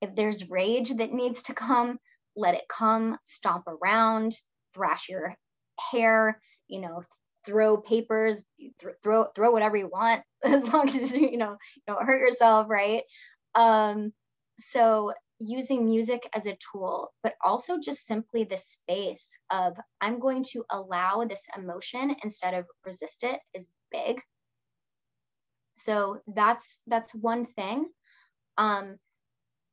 [0.00, 1.98] If there's rage that needs to come,
[2.36, 4.32] let it come, stomp around,
[4.74, 5.34] thrash your
[5.92, 7.02] hair, you know,
[7.44, 12.20] throw papers, th- throw throw whatever you want, as long as you know don't hurt
[12.20, 13.02] yourself, right?
[13.54, 14.12] Um,
[14.58, 20.44] so using music as a tool, but also just simply the space of I'm going
[20.52, 24.20] to allow this emotion instead of resist it is big.
[25.76, 27.88] So that's that's one thing.
[28.56, 28.98] Um,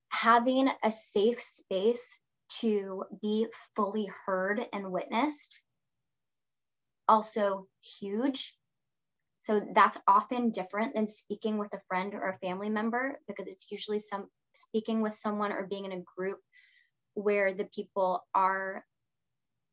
[0.10, 2.19] having a safe space
[2.62, 5.61] to be fully heard and witnessed
[7.07, 8.55] also huge
[9.39, 13.68] so that's often different than speaking with a friend or a family member because it's
[13.70, 16.39] usually some speaking with someone or being in a group
[17.14, 18.84] where the people are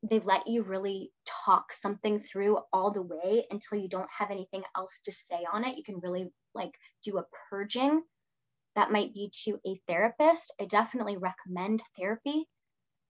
[0.02, 1.12] they let you really
[1.44, 5.64] talk something through all the way until you don't have anything else to say on
[5.64, 5.76] it.
[5.76, 6.72] You can really like
[7.04, 8.02] do a purging.
[8.74, 10.52] That might be to a therapist.
[10.60, 12.48] I definitely recommend therapy.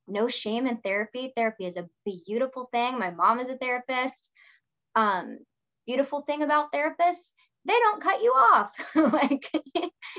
[0.07, 1.33] No shame in therapy.
[1.35, 2.99] Therapy is a beautiful thing.
[2.99, 4.29] My mom is a therapist.
[4.95, 5.39] Um
[5.87, 7.33] beautiful thing about therapists
[7.67, 8.73] they don't cut you off.
[8.95, 9.51] like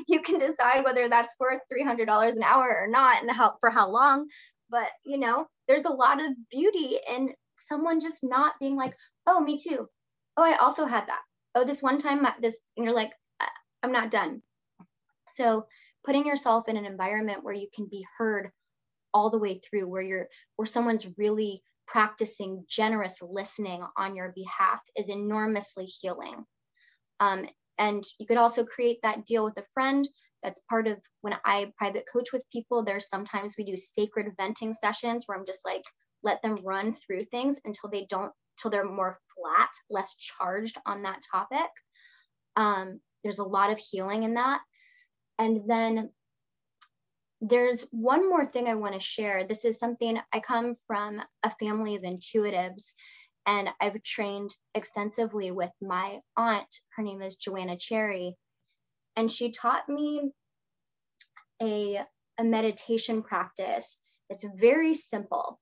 [0.07, 3.89] you can decide whether that's worth $300 an hour or not and how for how
[3.89, 4.27] long.
[4.69, 8.95] But you know, there's a lot of beauty in someone just not being like,
[9.27, 9.87] oh, me too.
[10.37, 11.21] Oh, I also had that.
[11.55, 13.11] oh, this one time, this, and you're like,
[13.83, 14.41] I'm not done.
[15.29, 15.67] So
[16.05, 18.49] putting yourself in an environment where you can be heard
[19.13, 24.79] all the way through, where you're, where someone's really practicing generous listening on your behalf
[24.95, 26.45] is enormously healing.
[27.23, 27.47] Um,
[27.77, 30.07] and you could also create that deal with a friend.
[30.43, 32.83] That's part of when I private coach with people.
[32.83, 35.83] There's sometimes we do sacred venting sessions where I'm just like,
[36.21, 41.03] let them run through things until they don't, till they're more flat, less charged on
[41.03, 41.69] that topic.
[42.55, 44.59] Um, there's a lot of healing in that.
[45.39, 46.09] And then
[47.41, 49.45] there's one more thing I want to share.
[49.45, 52.93] This is something I come from a family of intuitives,
[53.45, 56.67] and I've trained extensively with my aunt.
[56.95, 58.35] Her name is Joanna Cherry,
[59.15, 60.31] and she taught me
[61.61, 62.01] a,
[62.37, 65.59] a meditation practice that's very simple.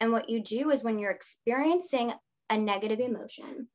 [0.00, 2.12] And what you do is when you're experiencing
[2.50, 3.68] a negative emotion,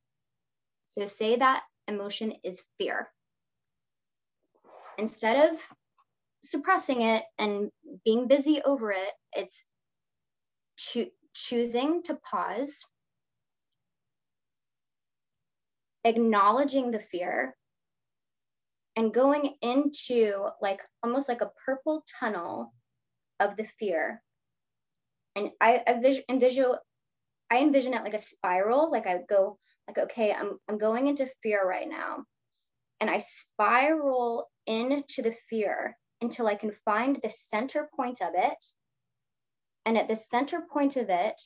[0.86, 3.10] so say that emotion is fear.
[4.98, 5.60] Instead of
[6.44, 7.72] suppressing it and
[8.06, 9.12] being busy over it.
[9.34, 9.66] It's
[10.78, 12.86] cho- choosing to pause,
[16.04, 17.56] acknowledging the fear,
[18.96, 22.74] and going into like almost like a purple tunnel
[23.40, 24.22] of the fear.
[25.36, 26.76] And I, I envision,
[27.50, 28.92] I envision it like a spiral.
[28.92, 29.58] Like I go,
[29.88, 32.24] like okay, I'm I'm going into fear right now,
[33.00, 38.64] and I spiral into the fear until I can find the center point of it.
[39.86, 41.42] And at the center point of it,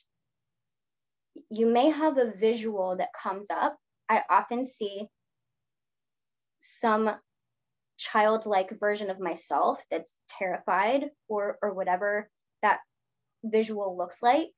[1.50, 3.76] you may have a visual that comes up.
[4.08, 5.08] I often see
[6.58, 7.10] some
[7.98, 12.30] childlike version of myself that's terrified or or whatever
[12.62, 12.78] that
[13.44, 14.52] visual looks like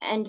[0.00, 0.28] and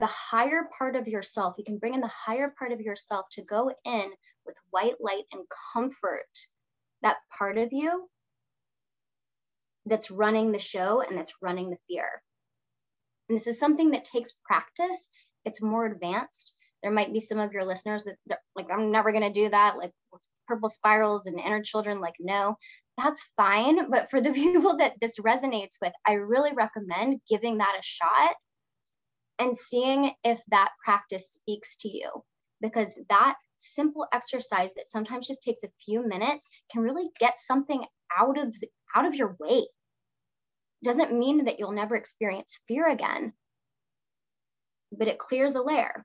[0.00, 3.42] the higher part of yourself you can bring in the higher part of yourself to
[3.42, 4.10] go in
[4.44, 6.26] with white light and comfort
[7.02, 8.08] that part of you
[9.86, 12.06] that's running the show and that's running the fear.
[13.28, 15.08] And this is something that takes practice.
[15.44, 16.54] It's more advanced.
[16.82, 19.76] There might be some of your listeners that like, I'm never going to do that.
[19.76, 19.92] Like
[20.46, 22.56] purple spirals and inner children, like, no,
[22.98, 23.90] that's fine.
[23.90, 28.34] But for the people that this resonates with, I really recommend giving that a shot
[29.38, 32.08] and seeing if that practice speaks to you
[32.60, 37.84] because that simple exercise that sometimes just takes a few minutes can really get something
[38.18, 38.54] out of
[38.94, 39.66] out of your way.
[40.84, 43.32] Doesn't mean that you'll never experience fear again
[44.94, 46.04] but it clears a layer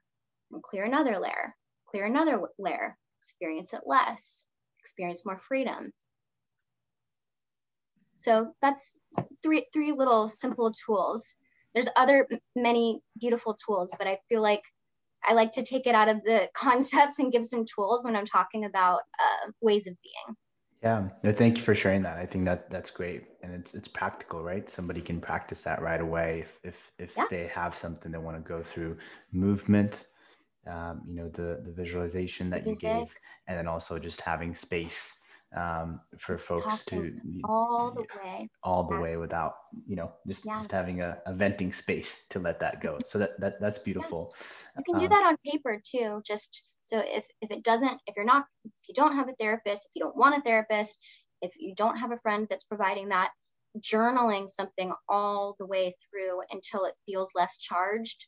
[0.50, 1.54] and clear another layer
[1.90, 2.96] clear another layer.
[3.20, 4.44] Experience it less
[4.80, 5.92] experience more freedom.
[8.16, 8.94] So that's
[9.42, 11.36] three three little simple tools.
[11.74, 12.26] There's other
[12.56, 14.62] many beautiful tools but i feel like
[15.24, 18.26] I like to take it out of the concepts and give some tools when I'm
[18.26, 20.36] talking about uh, ways of being.
[20.82, 22.18] Yeah, no, thank you for sharing that.
[22.18, 24.68] I think that that's great, and it's it's practical, right?
[24.70, 27.24] Somebody can practice that right away if if if yeah.
[27.30, 28.96] they have something they want to go through.
[29.32, 30.06] Movement,
[30.68, 32.82] um, you know, the the visualization that Music.
[32.84, 33.14] you gave,
[33.48, 35.14] and then also just having space
[35.56, 37.14] um, for folks to
[37.44, 39.00] all the way all the yeah.
[39.00, 39.54] way without
[39.86, 40.56] you know just, yeah.
[40.56, 44.34] just having a, a, venting space to let that go so that, that that's beautiful
[44.76, 48.16] you can do um, that on paper too just so if, if it doesn't if
[48.16, 50.98] you're not if you don't have a therapist if you don't want a therapist
[51.42, 53.30] if you don't have a friend that's providing that
[53.78, 58.26] journaling something all the way through until it feels less charged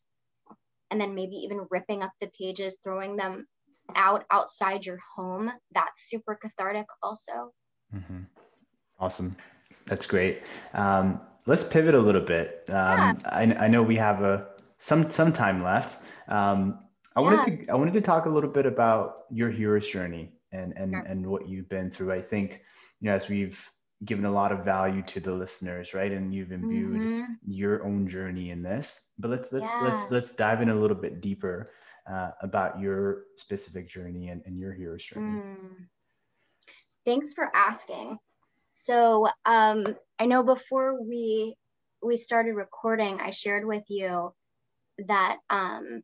[0.91, 3.47] and then maybe even ripping up the pages throwing them
[3.95, 7.53] out outside your home, that's super cathartic also.
[7.95, 8.23] Mm-hmm.
[8.99, 9.37] Awesome.
[9.87, 10.43] That's great.
[10.75, 12.65] Um, let's pivot a little bit.
[12.69, 13.15] Um, yeah.
[13.27, 14.49] I, I, know we have a
[14.79, 16.01] some some time left.
[16.29, 16.79] Um,
[17.17, 17.27] I yeah.
[17.27, 20.93] wanted to I wanted to talk a little bit about your hero's journey and and
[20.93, 21.01] sure.
[21.03, 22.13] and what you've been through.
[22.13, 22.63] I think
[23.01, 23.71] you know as we've
[24.05, 26.11] given a lot of value to the listeners, right?
[26.11, 27.33] And you've imbued mm-hmm.
[27.47, 29.01] your own journey in this.
[29.19, 29.81] But let's let's yeah.
[29.83, 31.73] let's let's dive in a little bit deeper
[32.11, 35.41] uh, about your specific journey and, and your hero's journey.
[35.41, 35.87] Mm.
[37.05, 38.19] Thanks for asking.
[38.73, 41.55] So um, I know before we
[42.03, 44.33] we started recording, I shared with you
[45.07, 46.03] that um,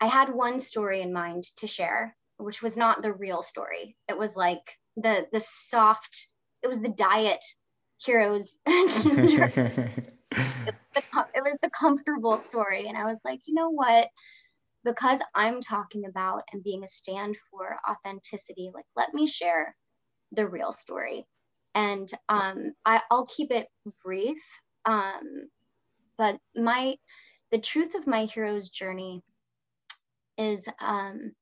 [0.00, 3.96] I had one story in mind to share, which was not the real story.
[4.08, 6.28] It was like the the soft.
[6.62, 7.44] It was the diet
[8.04, 8.58] heroes.
[8.66, 10.04] it,
[11.42, 12.88] was the comfortable story.
[12.88, 14.08] And I was like, you know what?
[14.84, 19.74] Because I'm talking about and being a stand for authenticity, like, let me share
[20.32, 21.26] the real story.
[21.74, 23.68] And um, I, I'll keep it
[24.02, 24.38] brief.
[24.84, 25.48] Um,
[26.16, 26.96] but my,
[27.50, 29.22] the truth of my hero's journey
[30.40, 31.32] is um,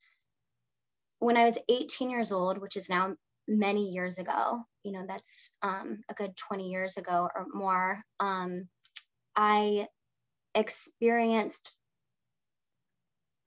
[1.21, 3.15] when I was 18 years old, which is now
[3.47, 8.69] many years ago, you know, that's um, a good 20 years ago or more, um,
[9.37, 9.87] I
[10.55, 11.73] experienced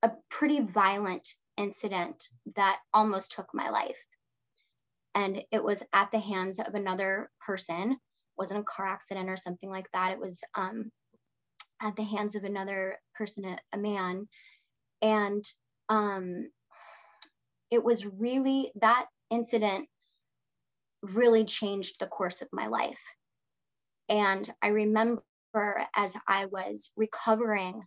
[0.02, 1.28] a pretty violent
[1.58, 4.00] incident that almost took my life.
[5.14, 7.98] And it was at the hands of another person, it
[8.38, 10.14] wasn't a car accident or something like that.
[10.14, 10.90] It was um,
[11.82, 14.28] at the hands of another person, a, a man.
[15.02, 15.44] And
[15.90, 16.50] um,
[17.70, 19.88] it was really that incident
[21.02, 23.00] really changed the course of my life.
[24.10, 25.24] And I remember
[25.96, 27.82] as I was recovering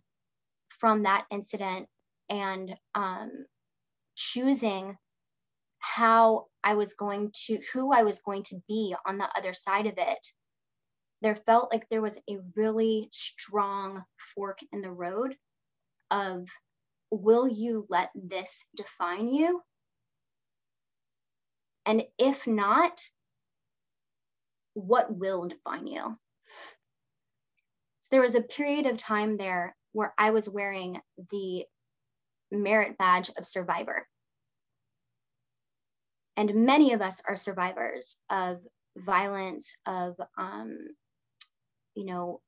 [0.79, 1.87] from that incident
[2.29, 3.45] and um,
[4.15, 4.97] choosing
[5.79, 9.85] how I was going to, who I was going to be on the other side
[9.85, 10.27] of it,
[11.21, 14.03] there felt like there was a really strong
[14.35, 15.35] fork in the road
[16.11, 16.47] of
[17.15, 19.61] will you let this define you?
[21.85, 22.99] And if not,
[24.73, 26.17] what will define you?
[28.01, 30.99] So there was a period of time there where I was wearing
[31.31, 31.65] the
[32.51, 34.07] merit badge of survivor.
[36.37, 38.59] And many of us are survivors of
[38.97, 40.77] violence, of, um,
[41.95, 42.41] you know,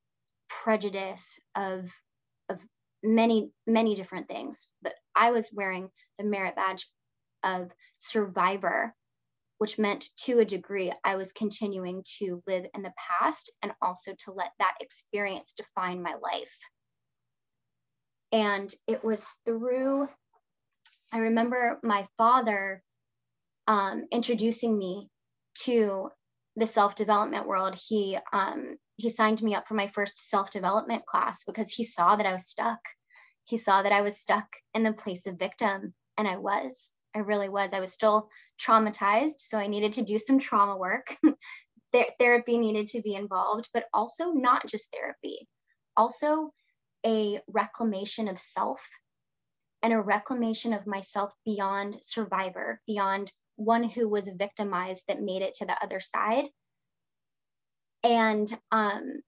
[0.48, 1.90] prejudice, of,
[3.02, 4.70] many, many different things.
[4.82, 6.86] But I was wearing the merit badge
[7.44, 8.94] of survivor,
[9.58, 14.12] which meant to a degree I was continuing to live in the past and also
[14.24, 16.58] to let that experience define my life.
[18.32, 20.08] And it was through,
[21.12, 22.82] I remember my father
[23.66, 25.08] um, introducing me
[25.64, 26.10] to
[26.56, 27.74] the self-development world.
[27.74, 32.26] He um, he signed me up for my first self-development class because he saw that
[32.26, 32.80] I was stuck.
[33.44, 36.92] He saw that I was stuck in the place of victim, and I was.
[37.14, 37.72] I really was.
[37.72, 38.28] I was still
[38.60, 41.16] traumatized, so I needed to do some trauma work.
[42.18, 45.48] therapy needed to be involved, but also not just therapy,
[45.96, 46.50] also
[47.06, 48.80] a reclamation of self
[49.82, 55.54] and a reclamation of myself beyond survivor, beyond one who was victimized that made it
[55.54, 56.46] to the other side.
[58.08, 59.20] And um,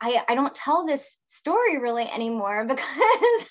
[0.00, 3.46] I, I don't tell this story really anymore because,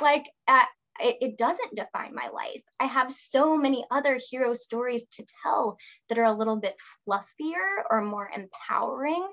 [0.00, 0.68] like, at,
[0.98, 2.62] it, it doesn't define my life.
[2.80, 5.76] I have so many other hero stories to tell
[6.08, 9.26] that are a little bit fluffier or more empowering.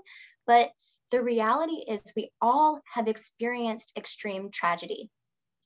[0.45, 0.69] But
[1.11, 5.09] the reality is, we all have experienced extreme tragedy.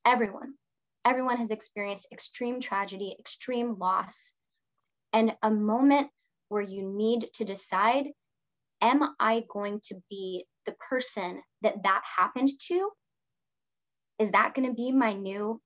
[0.06, 0.54] Everyone,
[1.04, 4.34] everyone has experienced extreme tragedy, extreme loss,
[5.12, 6.12] and a moment
[6.52, 8.08] where you need to decide
[8.82, 12.90] am I going to be the person that that happened to?
[14.20, 15.62] Is that going to be my new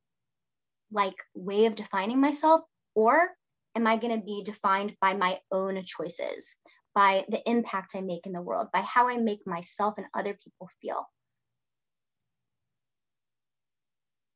[0.91, 2.61] like way of defining myself
[2.93, 3.29] or
[3.75, 6.55] am I going to be defined by my own choices,
[6.93, 10.36] by the impact I make in the world, by how I make myself and other
[10.36, 11.03] people feel?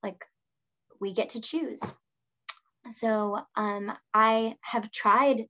[0.02, 0.26] Like
[1.00, 1.82] we get to choose.
[2.89, 5.45] So um, I have tried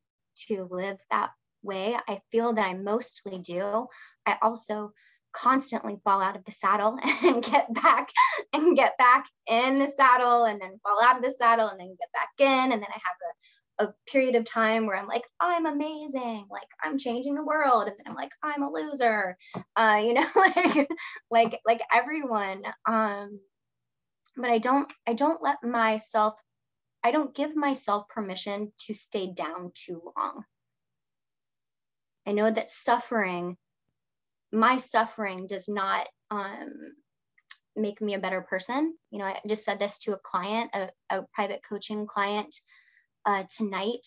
[0.48, 1.32] to live that
[1.64, 1.98] way.
[2.08, 3.88] I feel that I mostly do.
[4.26, 4.94] I also
[5.32, 8.10] constantly fall out of the saddle and get back
[8.54, 11.96] and get back in the saddle and then fall out of the saddle and then
[12.00, 13.18] get back in and then I have
[13.80, 17.88] a, a period of time where I'm like I'm amazing like I'm changing the world
[17.88, 19.38] and then I'm like I'm a loser
[19.76, 20.90] uh you know like
[21.30, 23.40] like like everyone um
[24.36, 26.34] but I don't I don't let myself
[27.04, 30.44] I don't give myself permission to stay down too long
[32.30, 33.58] I know that suffering
[34.52, 36.94] my suffering does not um,
[37.76, 38.96] make me a better person.
[39.12, 42.56] You know, I just said this to a client, a, a private coaching client
[43.26, 44.06] uh, tonight.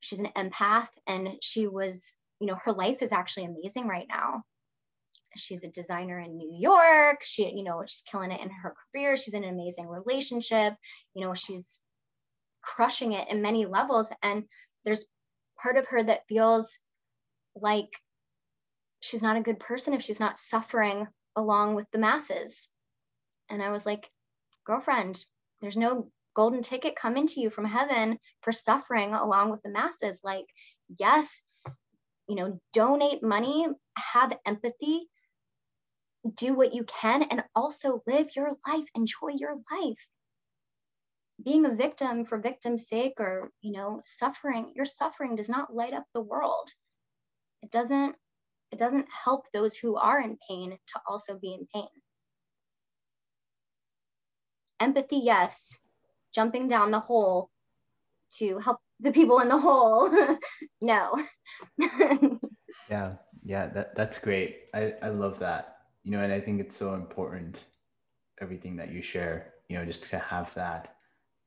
[0.00, 4.42] She's an empath and she was, you know, her life is actually amazing right now.
[5.36, 7.22] She's a designer in New York.
[7.22, 9.16] She, you know, she's killing it in her career.
[9.16, 10.74] She's in an amazing relationship.
[11.14, 11.80] You know, she's
[12.62, 14.12] crushing it in many levels.
[14.22, 14.44] And
[14.84, 15.06] there's
[15.62, 16.78] part of her that feels
[17.54, 17.90] like
[19.00, 21.06] she's not a good person if she's not suffering
[21.36, 22.68] along with the masses.
[23.50, 24.08] And I was like,
[24.64, 25.22] girlfriend,
[25.60, 30.20] there's no golden ticket coming to you from heaven for suffering along with the masses.
[30.24, 30.46] Like,
[30.98, 31.42] yes,
[32.28, 35.08] you know, donate money, have empathy,
[36.36, 39.98] do what you can, and also live your life, enjoy your life.
[41.44, 45.92] Being a victim for victim's sake or, you know, suffering, your suffering does not light
[45.92, 46.68] up the world.
[47.62, 48.16] It doesn't
[48.70, 51.88] it doesn't help those who are in pain to also be in pain.
[54.82, 55.78] empathy, yes.
[56.34, 57.50] Jumping down the hole
[58.38, 60.10] to help the people in the hole,
[60.80, 61.16] no.
[62.90, 63.14] yeah,
[63.44, 64.70] yeah, that, that's great.
[64.74, 65.76] I, I love that.
[66.04, 67.64] You know, and I think it's so important,
[68.40, 70.96] everything that you share, you know, just to have that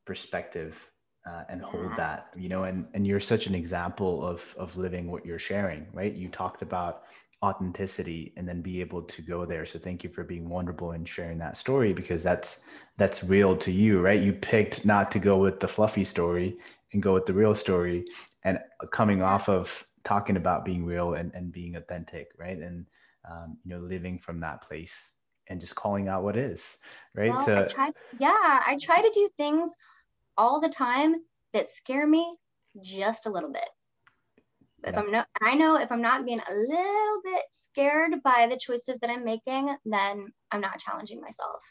[0.06, 0.90] perspective
[1.28, 5.10] uh, and hold that you know and and you're such an example of of living
[5.10, 6.14] what you're sharing right?
[6.14, 7.04] You talked about
[7.44, 9.66] authenticity and then be able to go there.
[9.66, 12.62] So thank you for being wonderful and sharing that story because that's
[12.98, 14.22] that's real to you right?
[14.22, 16.58] You picked not to go with the fluffy story
[16.94, 18.06] and go with the real story
[18.44, 18.60] and
[18.92, 22.60] coming off of talking about being real and, and being authentic right?
[22.60, 22.86] And
[23.30, 25.12] um, you know living from that place
[25.48, 26.78] and just calling out what is
[27.16, 27.32] right?
[27.32, 29.70] Well, to, I try, yeah i try to do things
[30.38, 31.16] all the time
[31.54, 32.38] that scare me
[32.82, 33.70] just a little bit.
[34.84, 35.00] If yeah.
[35.00, 39.00] I'm not, I know if I'm not being a little bit scared by the choices
[39.00, 41.64] that I'm making, then I'm not challenging myself.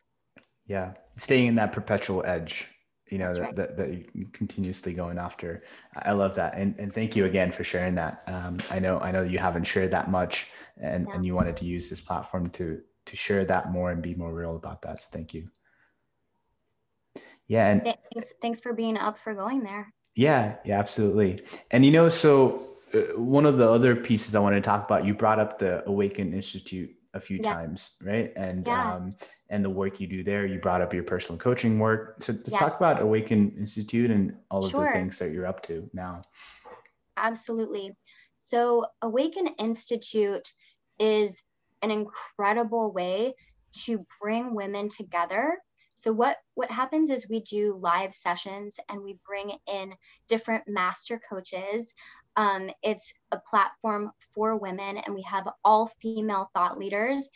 [0.66, 2.68] Yeah, staying in that perpetual edge,
[3.10, 3.54] you know, that, right.
[3.54, 5.62] that, that you're continuously going after.
[5.94, 8.22] I love that, and and thank you again for sharing that.
[8.26, 10.48] Um, I know I know you haven't shared that much,
[10.80, 11.14] and yeah.
[11.14, 14.32] and you wanted to use this platform to to share that more and be more
[14.32, 15.02] real about that.
[15.02, 15.44] So thank you
[17.48, 21.38] yeah and thanks thanks for being up for going there yeah yeah absolutely
[21.70, 22.62] and you know so
[22.94, 25.86] uh, one of the other pieces i want to talk about you brought up the
[25.88, 27.46] awaken institute a few yes.
[27.46, 28.94] times right and yeah.
[28.94, 29.14] um
[29.50, 32.50] and the work you do there you brought up your personal coaching work so let's
[32.50, 32.58] yes.
[32.58, 34.86] talk about awaken institute and all of sure.
[34.86, 36.22] the things that you're up to now
[37.16, 37.94] absolutely
[38.38, 40.52] so awaken institute
[40.98, 41.44] is
[41.82, 43.34] an incredible way
[43.72, 45.58] to bring women together
[45.94, 49.94] so what, what happens is we do live sessions and we bring in
[50.28, 51.94] different master coaches.
[52.36, 57.30] Um, it's a platform for women and we have all female thought leaders.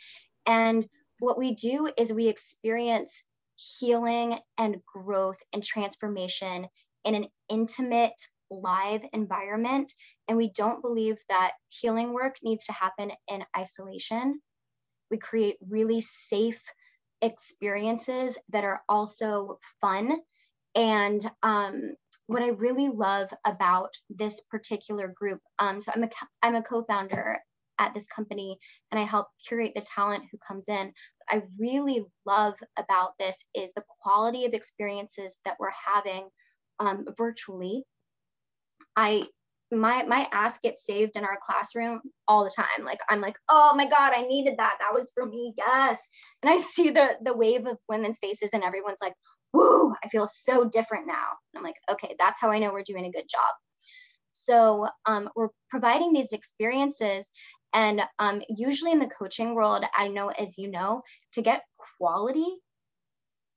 [0.45, 0.87] And
[1.19, 3.23] what we do is we experience
[3.55, 6.67] healing and growth and transformation
[7.05, 9.93] in an intimate live environment.
[10.27, 14.41] And we don't believe that healing work needs to happen in isolation.
[15.11, 16.61] We create really safe
[17.21, 20.17] experiences that are also fun.
[20.75, 21.95] And um,
[22.27, 26.09] what I really love about this particular group, um, so I'm a,
[26.43, 27.39] I'm a co-founder
[27.79, 28.59] at this company
[28.91, 30.87] and I help curate the talent who comes in.
[30.87, 36.29] What I really love about this is the quality of experiences that we're having
[36.79, 37.83] um, virtually.
[38.95, 39.23] I
[39.71, 42.85] my my ass gets saved in our classroom all the time.
[42.85, 44.77] Like i'm like oh my god i needed that.
[44.79, 45.53] That was for me.
[45.57, 45.99] Yes.
[46.43, 49.13] And i see the the wave of women's faces and everyone's like
[49.53, 51.27] woo i feel so different now.
[51.53, 53.53] And i'm like okay that's how i know we're doing a good job.
[54.33, 57.29] So um, we're providing these experiences
[57.73, 61.01] and um, usually in the coaching world i know as you know
[61.33, 61.61] to get
[61.97, 62.47] quality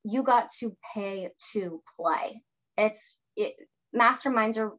[0.04, 2.42] you got to pay to play.
[2.76, 3.54] It's it,
[3.94, 4.72] masterminds are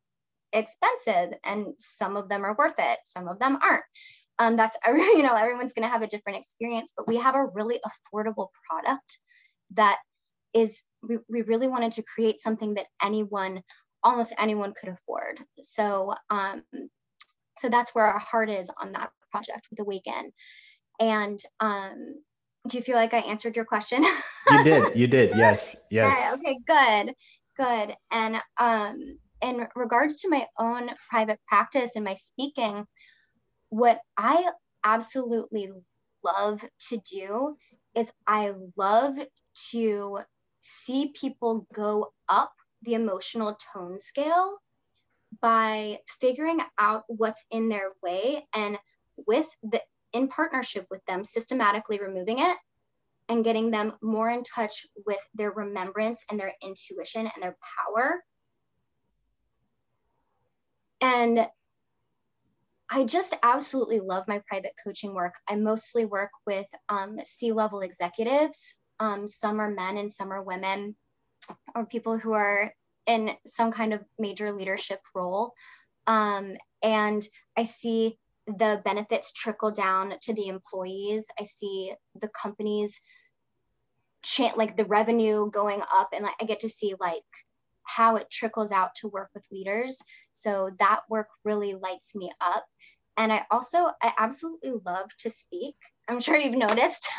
[0.54, 3.84] expensive and some of them are worth it some of them aren't.
[4.40, 7.46] Um, that's you know everyone's going to have a different experience but we have a
[7.54, 9.20] really affordable product
[9.72, 9.98] that
[10.54, 13.62] is we, we really wanted to create something that anyone
[14.04, 15.40] almost anyone could afford.
[15.64, 16.64] So um
[17.58, 20.32] so that's where our heart is on that project with awaken.
[21.00, 22.16] And um
[22.68, 24.04] do you feel like i answered your question?
[24.50, 25.32] You did you did.
[25.36, 26.34] Yes yes.
[26.36, 27.14] okay good
[27.58, 27.96] good.
[28.12, 32.88] And um in regards to my own private practice and my speaking,
[33.70, 34.50] what I
[34.84, 35.70] absolutely
[36.24, 37.58] love to do
[37.94, 39.18] is I love
[39.72, 40.20] to
[40.62, 44.58] see people go up the emotional tone scale
[45.42, 48.80] by figuring out what's in their way and
[49.28, 49.82] with the
[50.14, 52.58] in partnership with them systematically removing it
[53.30, 58.24] and getting them more in touch with their remembrance and their intuition and their power
[61.04, 61.46] and
[62.90, 65.34] I just absolutely love my private coaching work.
[65.50, 68.76] I mostly work with um, C level executives.
[69.00, 70.96] Um, some are men and some are women,
[71.76, 72.74] or people who are
[73.06, 75.54] in some kind of major leadership role.
[76.08, 77.22] Um, and
[77.58, 81.28] I see the benefits trickle down to the employees.
[81.38, 83.02] I see the companies,
[84.22, 87.24] cha- like the revenue going up, and I get to see like
[87.84, 89.98] how it trickles out to work with leaders.
[90.32, 92.66] So that work really lights me up.
[93.18, 95.76] And I also, I absolutely love to speak.
[96.08, 97.08] I'm sure you've noticed.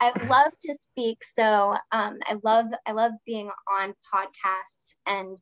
[0.00, 1.18] I love to speak.
[1.24, 5.36] So um, I love, I love being on podcasts and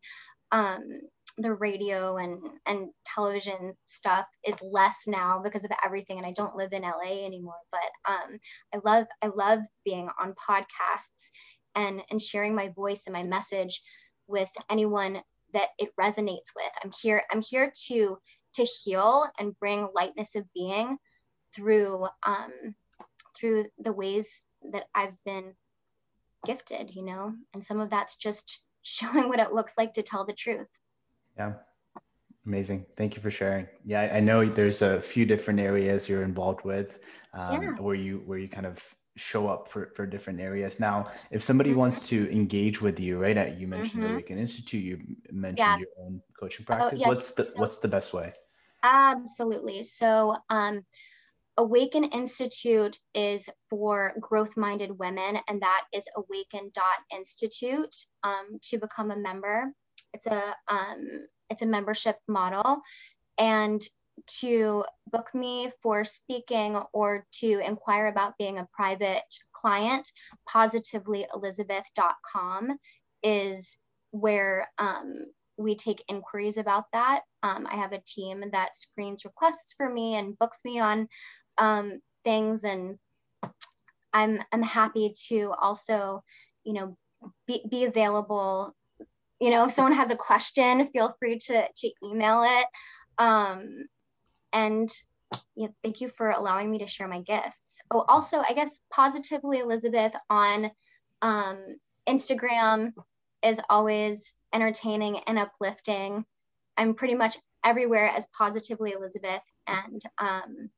[0.53, 1.01] um,
[1.39, 6.57] the radio and and television stuff is less now because of everything and I don't
[6.57, 8.39] live in LA anymore but um
[8.75, 11.31] I love I love being on podcasts
[11.77, 13.81] and and sharing my voice and my message
[14.27, 15.21] with anyone
[15.53, 16.73] that it resonates with.
[16.83, 18.19] I'm here I'm here to
[18.55, 20.99] to heal and bring lightness of being
[21.55, 22.75] through um,
[23.39, 25.55] through the ways that I've been
[26.45, 30.25] gifted, you know, and some of that's just showing what it looks like to tell
[30.25, 30.69] the truth.
[31.37, 31.55] Yeah.
[32.47, 32.87] Amazing.
[32.97, 33.67] Thank you for sharing.
[33.85, 37.01] Yeah, I know there's a few different areas you're involved with
[37.35, 37.71] um, yeah.
[37.73, 40.79] where you where you kind of show up for, for different areas.
[40.79, 41.81] Now, if somebody mm-hmm.
[41.81, 43.57] wants to engage with you, right?
[43.59, 44.13] You mentioned mm-hmm.
[44.13, 45.79] the Awaken Institute, you mentioned yeah.
[45.79, 46.99] your own coaching oh, practice.
[46.99, 47.09] Oh, yes.
[47.09, 48.33] What's the so, what's the best way?
[48.83, 49.83] Absolutely.
[49.83, 50.85] So um,
[51.57, 59.17] Awaken Institute is for growth minded women, and that is awaken.institute um, to become a
[59.17, 59.73] member.
[60.13, 62.81] It's a um, it's a membership model,
[63.39, 63.81] and
[64.41, 70.09] to book me for speaking or to inquire about being a private client,
[70.49, 72.77] positivelyelizabeth.com
[73.23, 73.79] is
[74.11, 75.27] where um,
[75.59, 77.23] we take inquiries about that.
[77.43, 81.09] Um, I have a team that screens requests for me and books me on
[81.59, 82.99] um, things and
[84.13, 86.23] I'm, I'm happy to also,
[86.65, 86.97] you know,
[87.47, 88.75] be, be available.
[89.41, 92.67] You know, if someone has a question, feel free to, to email it.
[93.19, 93.87] Um,
[94.53, 94.91] and
[95.57, 97.81] yeah, thank you for allowing me to share my gifts.
[97.91, 100.71] Oh, also, I guess positively Elizabeth on
[101.23, 101.59] um,
[102.09, 102.93] Instagram
[103.43, 106.25] is always entertaining and uplifting.
[106.77, 110.71] I'm pretty much everywhere as positively Elizabeth, and um,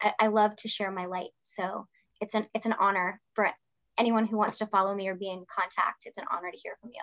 [0.00, 1.30] I, I love to share my light.
[1.42, 1.86] So
[2.20, 3.50] it's an it's an honor for
[3.96, 6.04] anyone who wants to follow me or be in contact.
[6.06, 7.02] It's an honor to hear from you.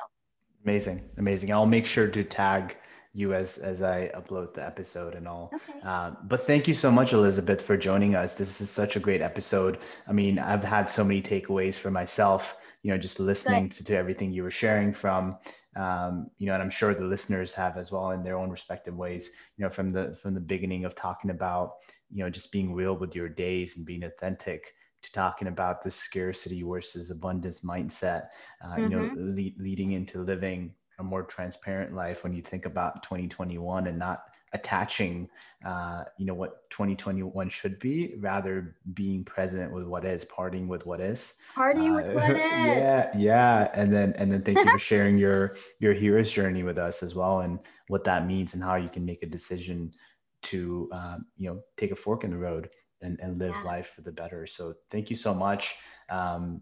[0.63, 1.51] Amazing, amazing.
[1.51, 2.77] I'll make sure to tag
[3.13, 5.51] you as as I upload the episode and all.
[5.53, 5.79] Okay.
[5.83, 8.37] Uh, but thank you so much, Elizabeth, for joining us.
[8.37, 9.79] This is such a great episode.
[10.07, 12.57] I mean, I've had so many takeaways for myself.
[12.83, 15.37] You know, just listening to, to everything you were sharing from,
[15.75, 18.95] um, you know, and I'm sure the listeners have as well in their own respective
[18.95, 19.29] ways.
[19.57, 21.73] You know, from the from the beginning of talking about
[22.11, 25.89] you know just being real with your days and being authentic to talking about the
[25.89, 28.27] scarcity versus abundance mindset
[28.63, 28.83] uh, mm-hmm.
[28.83, 29.35] you know mm-hmm.
[29.35, 34.23] le- leading into living a more transparent life when you think about 2021 and not
[34.53, 35.29] attaching
[35.65, 40.85] uh, you know what 2021 should be rather being present with what is partying with
[40.85, 41.35] what is.
[41.55, 42.37] Partying uh, with what is.
[42.37, 46.77] yeah yeah and then and then thank you for sharing your your hero's journey with
[46.77, 49.93] us as well and what that means and how you can make a decision
[50.41, 52.69] to um, you know take a fork in the road
[53.01, 53.63] and, and live yeah.
[53.63, 54.45] life for the better.
[54.45, 55.75] So thank you so much.
[56.09, 56.61] Um,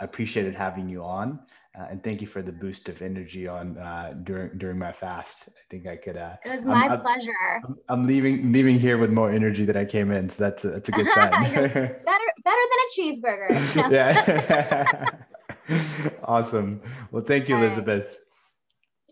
[0.00, 1.40] i appreciated having you on
[1.78, 5.48] uh, and thank you for the boost of energy on uh, during during my fast.
[5.48, 6.16] I think I could.
[6.16, 7.30] Uh, it was my I'm, pleasure.
[7.64, 10.70] I'm, I'm, leaving leaving here with more energy than I came in, so that's a,
[10.70, 11.30] that's a good sign.
[11.52, 13.90] better better than a cheeseburger.
[13.92, 15.10] yeah.
[16.24, 16.78] awesome.
[17.12, 18.06] Well, thank you, Elizabeth.
[18.06, 18.18] Right.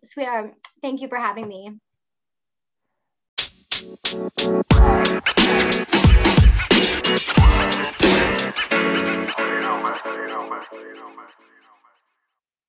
[0.05, 0.53] Sweetheart, um,
[0.83, 1.71] thank you for having me.